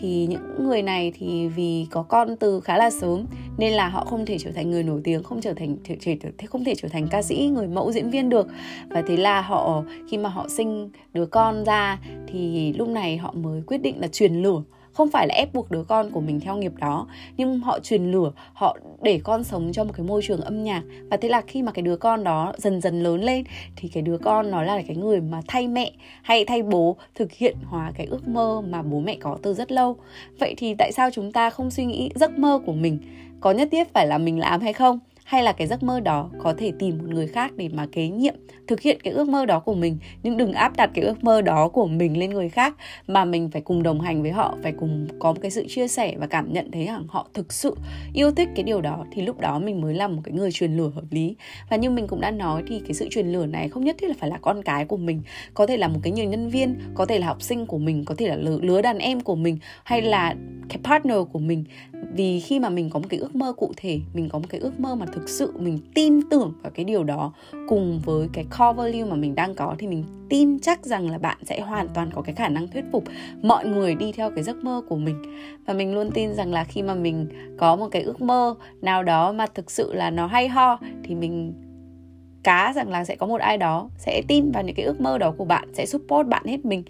Thì 0.00 0.26
những 0.26 0.68
người 0.68 0.82
này 0.82 1.12
thì 1.18 1.48
vì 1.48 1.86
có 1.90 2.02
con 2.02 2.36
từ 2.36 2.60
khá 2.60 2.76
là 2.76 2.90
sớm 2.90 3.26
nên 3.58 3.72
là 3.72 3.88
họ 3.88 4.04
không 4.04 4.26
thể 4.26 4.38
trở 4.38 4.52
thành 4.52 4.70
người 4.70 4.82
nổi 4.82 5.00
tiếng 5.04 5.22
không 5.22 5.40
trở 5.40 5.54
thành 5.54 5.76
thể, 5.84 5.96
thể 6.00 6.46
không 6.46 6.64
thể 6.64 6.74
trở 6.74 6.88
thành 6.88 7.08
ca 7.10 7.22
sĩ 7.22 7.50
người 7.54 7.68
mẫu 7.68 7.92
diễn 7.92 8.10
viên 8.10 8.28
được. 8.28 8.46
Và 8.88 9.02
thế 9.08 9.16
là 9.16 9.40
họ 9.40 9.82
khi 10.10 10.18
mà 10.18 10.28
họ 10.28 10.48
sinh 10.48 10.90
đứa 11.12 11.26
con 11.26 11.64
ra 11.64 11.98
thì 12.26 12.72
lúc 12.72 12.88
này 12.88 13.16
họ 13.16 13.32
mới 13.32 13.62
quyết 13.66 13.78
định 13.78 14.00
là 14.00 14.08
truyền 14.08 14.34
lửa 14.42 14.62
không 14.96 15.10
phải 15.10 15.26
là 15.26 15.34
ép 15.34 15.54
buộc 15.54 15.70
đứa 15.70 15.82
con 15.82 16.10
của 16.10 16.20
mình 16.20 16.40
theo 16.40 16.56
nghiệp 16.56 16.72
đó, 16.78 17.06
nhưng 17.36 17.60
họ 17.60 17.78
truyền 17.80 18.10
lửa, 18.10 18.32
họ 18.52 18.76
để 19.02 19.20
con 19.24 19.44
sống 19.44 19.72
trong 19.72 19.86
một 19.86 19.92
cái 19.96 20.06
môi 20.06 20.22
trường 20.24 20.40
âm 20.40 20.64
nhạc. 20.64 20.82
Và 21.10 21.16
thế 21.16 21.28
là 21.28 21.40
khi 21.40 21.62
mà 21.62 21.72
cái 21.72 21.82
đứa 21.82 21.96
con 21.96 22.24
đó 22.24 22.52
dần 22.56 22.80
dần 22.80 23.02
lớn 23.02 23.22
lên, 23.22 23.44
thì 23.76 23.88
cái 23.88 24.02
đứa 24.02 24.18
con 24.18 24.50
nó 24.50 24.62
là 24.62 24.82
cái 24.86 24.96
người 24.96 25.20
mà 25.20 25.40
thay 25.48 25.68
mẹ 25.68 25.90
hay 26.22 26.44
thay 26.44 26.62
bố 26.62 26.96
thực 27.14 27.32
hiện 27.32 27.56
hóa 27.64 27.92
cái 27.96 28.06
ước 28.06 28.28
mơ 28.28 28.62
mà 28.68 28.82
bố 28.82 29.00
mẹ 29.00 29.16
có 29.20 29.38
từ 29.42 29.54
rất 29.54 29.72
lâu. 29.72 29.96
Vậy 30.38 30.54
thì 30.56 30.74
tại 30.74 30.92
sao 30.92 31.10
chúng 31.10 31.32
ta 31.32 31.50
không 31.50 31.70
suy 31.70 31.84
nghĩ 31.84 32.10
giấc 32.14 32.38
mơ 32.38 32.60
của 32.66 32.72
mình? 32.72 32.98
Có 33.40 33.50
nhất 33.50 33.68
thiết 33.72 33.92
phải 33.92 34.06
là 34.06 34.18
mình 34.18 34.38
làm 34.38 34.60
hay 34.60 34.72
không? 34.72 34.98
Hay 35.26 35.42
là 35.42 35.52
cái 35.52 35.66
giấc 35.66 35.82
mơ 35.82 36.00
đó 36.00 36.30
có 36.38 36.54
thể 36.58 36.72
tìm 36.78 36.98
một 36.98 37.04
người 37.08 37.26
khác 37.26 37.52
để 37.56 37.68
mà 37.68 37.86
kế 37.92 38.08
nhiệm, 38.08 38.34
thực 38.66 38.80
hiện 38.80 38.98
cái 39.04 39.12
ước 39.12 39.28
mơ 39.28 39.46
đó 39.46 39.60
của 39.60 39.74
mình. 39.74 39.98
Nhưng 40.22 40.36
đừng 40.36 40.52
áp 40.52 40.76
đặt 40.76 40.90
cái 40.94 41.04
ước 41.04 41.24
mơ 41.24 41.42
đó 41.42 41.68
của 41.68 41.86
mình 41.86 42.18
lên 42.18 42.30
người 42.30 42.48
khác, 42.48 42.74
mà 43.06 43.24
mình 43.24 43.50
phải 43.50 43.62
cùng 43.62 43.82
đồng 43.82 44.00
hành 44.00 44.22
với 44.22 44.30
họ, 44.30 44.56
phải 44.62 44.72
cùng 44.72 45.06
có 45.18 45.32
một 45.32 45.38
cái 45.42 45.50
sự 45.50 45.66
chia 45.68 45.88
sẻ 45.88 46.14
và 46.18 46.26
cảm 46.26 46.52
nhận 46.52 46.70
thấy 46.70 46.86
rằng 46.86 47.04
họ 47.08 47.28
thực 47.34 47.52
sự 47.52 47.76
yêu 48.14 48.30
thích 48.30 48.48
cái 48.54 48.64
điều 48.64 48.80
đó, 48.80 49.04
thì 49.12 49.22
lúc 49.22 49.40
đó 49.40 49.58
mình 49.58 49.80
mới 49.80 49.94
là 49.94 50.08
một 50.08 50.20
cái 50.24 50.34
người 50.34 50.52
truyền 50.52 50.76
lửa 50.76 50.90
hợp 50.94 51.04
lý. 51.10 51.36
Và 51.70 51.76
như 51.76 51.90
mình 51.90 52.06
cũng 52.06 52.20
đã 52.20 52.30
nói 52.30 52.62
thì 52.68 52.80
cái 52.80 52.94
sự 52.94 53.08
truyền 53.10 53.26
lửa 53.26 53.46
này 53.46 53.68
không 53.68 53.84
nhất 53.84 53.96
thiết 53.98 54.08
là 54.08 54.14
phải 54.18 54.30
là 54.30 54.38
con 54.38 54.62
cái 54.62 54.84
của 54.84 54.96
mình, 54.96 55.22
có 55.54 55.66
thể 55.66 55.76
là 55.76 55.88
một 55.88 56.00
cái 56.02 56.12
người 56.12 56.26
nhân 56.26 56.48
viên, 56.48 56.74
có 56.94 57.06
thể 57.06 57.18
là 57.18 57.26
học 57.26 57.42
sinh 57.42 57.66
của 57.66 57.78
mình, 57.78 58.04
có 58.04 58.14
thể 58.18 58.28
là 58.28 58.36
lứa 58.36 58.82
đàn 58.82 58.98
em 58.98 59.20
của 59.20 59.34
mình, 59.36 59.58
hay 59.84 60.02
là 60.02 60.34
cái 60.68 60.78
partner 60.84 61.18
của 61.32 61.38
mình. 61.38 61.64
Vì 62.12 62.40
khi 62.40 62.60
mà 62.60 62.68
mình 62.68 62.90
có 62.90 62.98
một 62.98 63.06
cái 63.08 63.20
ước 63.20 63.34
mơ 63.34 63.52
cụ 63.52 63.72
thể, 63.76 64.00
mình 64.14 64.28
có 64.28 64.38
một 64.38 64.46
cái 64.48 64.60
ước 64.60 64.80
mơ 64.80 64.94
mà 64.94 65.06
thực 65.16 65.28
sự 65.28 65.52
mình 65.58 65.78
tin 65.94 66.28
tưởng 66.30 66.52
vào 66.62 66.72
cái 66.74 66.84
điều 66.84 67.04
đó 67.04 67.32
cùng 67.68 68.00
với 68.04 68.28
cái 68.32 68.44
core 68.44 68.72
value 68.76 69.04
mà 69.04 69.16
mình 69.16 69.34
đang 69.34 69.54
có 69.54 69.74
thì 69.78 69.86
mình 69.86 70.04
tin 70.28 70.58
chắc 70.58 70.86
rằng 70.86 71.10
là 71.10 71.18
bạn 71.18 71.38
sẽ 71.42 71.60
hoàn 71.60 71.88
toàn 71.88 72.10
có 72.14 72.22
cái 72.22 72.34
khả 72.34 72.48
năng 72.48 72.68
thuyết 72.68 72.84
phục 72.92 73.04
mọi 73.42 73.66
người 73.66 73.94
đi 73.94 74.12
theo 74.12 74.30
cái 74.30 74.44
giấc 74.44 74.64
mơ 74.64 74.82
của 74.88 74.96
mình. 74.96 75.22
Và 75.66 75.74
mình 75.74 75.94
luôn 75.94 76.10
tin 76.14 76.34
rằng 76.34 76.52
là 76.52 76.64
khi 76.64 76.82
mà 76.82 76.94
mình 76.94 77.28
có 77.58 77.76
một 77.76 77.88
cái 77.90 78.02
ước 78.02 78.20
mơ 78.20 78.54
nào 78.82 79.02
đó 79.02 79.32
mà 79.32 79.46
thực 79.46 79.70
sự 79.70 79.92
là 79.92 80.10
nó 80.10 80.26
hay 80.26 80.48
ho 80.48 80.78
thì 81.02 81.14
mình 81.14 81.54
cá 82.42 82.72
rằng 82.72 82.88
là 82.88 83.04
sẽ 83.04 83.16
có 83.16 83.26
một 83.26 83.40
ai 83.40 83.58
đó 83.58 83.88
sẽ 83.98 84.22
tin 84.28 84.50
vào 84.50 84.62
những 84.62 84.76
cái 84.76 84.86
ước 84.86 85.00
mơ 85.00 85.18
đó 85.18 85.34
của 85.36 85.44
bạn, 85.44 85.68
sẽ 85.74 85.86
support 85.86 86.28
bạn 86.28 86.44
hết 86.46 86.64
mình. 86.64 86.82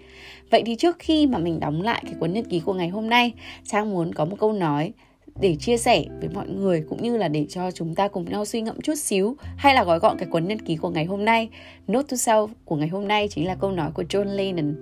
Vậy 0.51 0.63
thì 0.65 0.75
trước 0.75 0.95
khi 0.99 1.27
mà 1.27 1.37
mình 1.37 1.59
đóng 1.59 1.81
lại 1.81 2.03
cái 2.05 2.13
cuốn 2.19 2.33
nhật 2.33 2.45
ký 2.49 2.59
của 2.59 2.73
ngày 2.73 2.89
hôm 2.89 3.09
nay, 3.09 3.33
trang 3.63 3.89
muốn 3.89 4.13
có 4.13 4.25
một 4.25 4.35
câu 4.39 4.53
nói 4.53 4.93
để 5.41 5.55
chia 5.55 5.77
sẻ 5.77 6.03
với 6.19 6.29
mọi 6.33 6.47
người 6.47 6.83
cũng 6.89 7.03
như 7.03 7.17
là 7.17 7.27
để 7.27 7.45
cho 7.49 7.71
chúng 7.71 7.95
ta 7.95 8.07
cùng 8.07 8.25
nhau 8.25 8.45
suy 8.45 8.61
ngẫm 8.61 8.81
chút 8.81 8.95
xíu 8.97 9.35
hay 9.57 9.75
là 9.75 9.83
gói 9.83 9.99
gọn 9.99 10.17
cái 10.17 10.27
cuốn 10.31 10.47
nhật 10.47 10.57
ký 10.65 10.75
của 10.75 10.89
ngày 10.89 11.05
hôm 11.05 11.25
nay. 11.25 11.49
Note 11.87 12.07
to 12.09 12.15
self 12.15 12.47
của 12.65 12.75
ngày 12.75 12.87
hôm 12.87 13.07
nay 13.07 13.27
chính 13.27 13.47
là 13.47 13.55
câu 13.55 13.71
nói 13.71 13.91
của 13.93 14.03
John 14.09 14.35
Lennon 14.35 14.75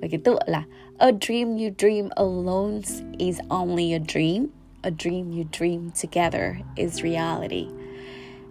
với 0.00 0.08
cái 0.08 0.20
tựa 0.24 0.38
là, 0.46 0.64
a 0.98 1.10
dream 1.20 1.48
you 1.48 1.68
dream 1.78 2.08
alone 2.08 2.80
is 3.18 3.38
only 3.48 3.92
a 3.92 3.98
dream. 4.08 4.46
A 4.82 4.90
dream 4.98 5.30
you 5.30 5.44
dream 5.58 5.90
together 6.02 6.42
is 6.76 7.02
reality. 7.02 7.66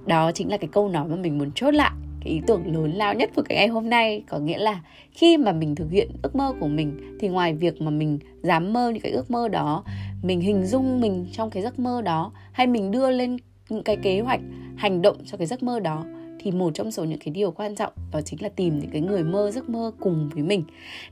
Đó 0.05 0.31
chính 0.31 0.49
là 0.49 0.57
cái 0.57 0.69
câu 0.73 0.89
nói 0.89 1.07
mà 1.07 1.15
mình 1.15 1.37
muốn 1.37 1.51
chốt 1.55 1.71
lại 1.71 1.91
cái 2.25 2.33
ý 2.33 2.41
tưởng 2.47 2.73
lớn 2.73 2.91
lao 2.91 3.13
nhất 3.13 3.29
của 3.35 3.41
cái 3.41 3.57
ngày 3.57 3.67
hôm 3.67 3.89
nay. 3.89 4.23
Có 4.29 4.39
nghĩa 4.39 4.57
là 4.57 4.81
khi 5.11 5.37
mà 5.37 5.51
mình 5.51 5.75
thực 5.75 5.91
hiện 5.91 6.09
ước 6.21 6.35
mơ 6.35 6.53
của 6.59 6.67
mình 6.67 7.17
thì 7.19 7.27
ngoài 7.27 7.53
việc 7.53 7.81
mà 7.81 7.91
mình 7.91 8.19
dám 8.41 8.73
mơ 8.73 8.89
những 8.89 9.01
cái 9.01 9.11
ước 9.11 9.31
mơ 9.31 9.47
đó 9.47 9.83
mình 10.25 10.41
hình 10.41 10.65
dung 10.65 11.01
mình 11.01 11.27
trong 11.31 11.49
cái 11.49 11.63
giấc 11.63 11.79
mơ 11.79 12.01
đó, 12.01 12.31
hay 12.51 12.67
mình 12.67 12.91
đưa 12.91 13.11
lên 13.11 13.37
những 13.69 13.83
cái 13.83 13.95
kế 13.95 14.19
hoạch, 14.19 14.41
hành 14.75 15.01
động 15.01 15.17
cho 15.25 15.37
cái 15.37 15.47
giấc 15.47 15.63
mơ 15.63 15.79
đó, 15.79 16.05
thì 16.39 16.51
một 16.51 16.73
trong 16.73 16.91
số 16.91 17.03
những 17.03 17.19
cái 17.19 17.33
điều 17.33 17.51
quan 17.51 17.75
trọng 17.75 17.93
đó 18.11 18.21
chính 18.21 18.41
là 18.41 18.49
tìm 18.49 18.79
những 18.79 18.89
cái 18.91 19.01
người 19.01 19.23
mơ 19.23 19.51
giấc 19.51 19.69
mơ 19.69 19.91
cùng 19.99 20.29
với 20.33 20.43
mình, 20.43 20.63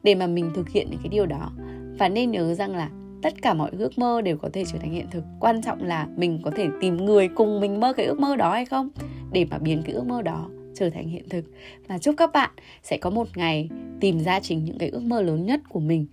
để 0.03 0.15
mà 0.15 0.27
mình 0.27 0.51
thực 0.55 0.69
hiện 0.69 0.87
những 0.89 0.99
cái 1.03 1.09
điều 1.09 1.25
đó. 1.25 1.51
Và 1.99 2.09
nên 2.09 2.31
nhớ 2.31 2.53
rằng 2.53 2.75
là 2.75 2.89
tất 3.21 3.41
cả 3.41 3.53
mọi 3.53 3.71
ước 3.77 3.97
mơ 3.97 4.21
đều 4.21 4.37
có 4.37 4.49
thể 4.53 4.63
trở 4.71 4.77
thành 4.77 4.91
hiện 4.91 5.05
thực. 5.11 5.23
Quan 5.39 5.61
trọng 5.61 5.83
là 5.83 6.07
mình 6.17 6.39
có 6.43 6.51
thể 6.51 6.67
tìm 6.81 6.97
người 6.97 7.27
cùng 7.27 7.59
mình 7.59 7.79
mơ 7.79 7.93
cái 7.93 8.05
ước 8.05 8.19
mơ 8.19 8.35
đó 8.35 8.51
hay 8.51 8.65
không, 8.65 8.89
để 9.31 9.45
mà 9.51 9.57
biến 9.57 9.81
cái 9.85 9.95
ước 9.95 10.05
mơ 10.05 10.21
đó 10.21 10.49
trở 10.75 10.89
thành 10.89 11.07
hiện 11.07 11.29
thực. 11.29 11.45
Và 11.87 11.97
chúc 11.97 12.15
các 12.17 12.31
bạn 12.33 12.49
sẽ 12.83 12.97
có 12.97 13.09
một 13.09 13.27
ngày 13.35 13.69
tìm 13.99 14.19
ra 14.19 14.39
chính 14.39 14.63
những 14.63 14.77
cái 14.77 14.89
ước 14.89 15.03
mơ 15.03 15.21
lớn 15.21 15.45
nhất 15.45 15.61
của 15.69 15.79
mình 15.79 16.07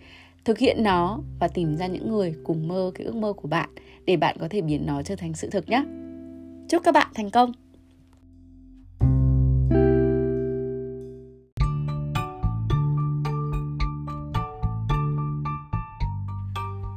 thực 0.44 0.58
hiện 0.58 0.82
nó 0.82 1.20
và 1.40 1.48
tìm 1.48 1.76
ra 1.76 1.86
những 1.86 2.10
người 2.10 2.34
cùng 2.44 2.68
mơ 2.68 2.90
cái 2.94 3.06
ước 3.06 3.14
mơ 3.14 3.32
của 3.32 3.48
bạn 3.48 3.68
để 4.06 4.16
bạn 4.16 4.36
có 4.40 4.48
thể 4.50 4.60
biến 4.60 4.86
nó 4.86 5.02
trở 5.02 5.16
thành 5.16 5.34
sự 5.34 5.50
thực 5.50 5.68
nhé 5.68 5.84
chúc 6.68 6.82
các 6.84 6.94
bạn 6.94 7.08
thành 7.14 7.30
công! 7.30 7.52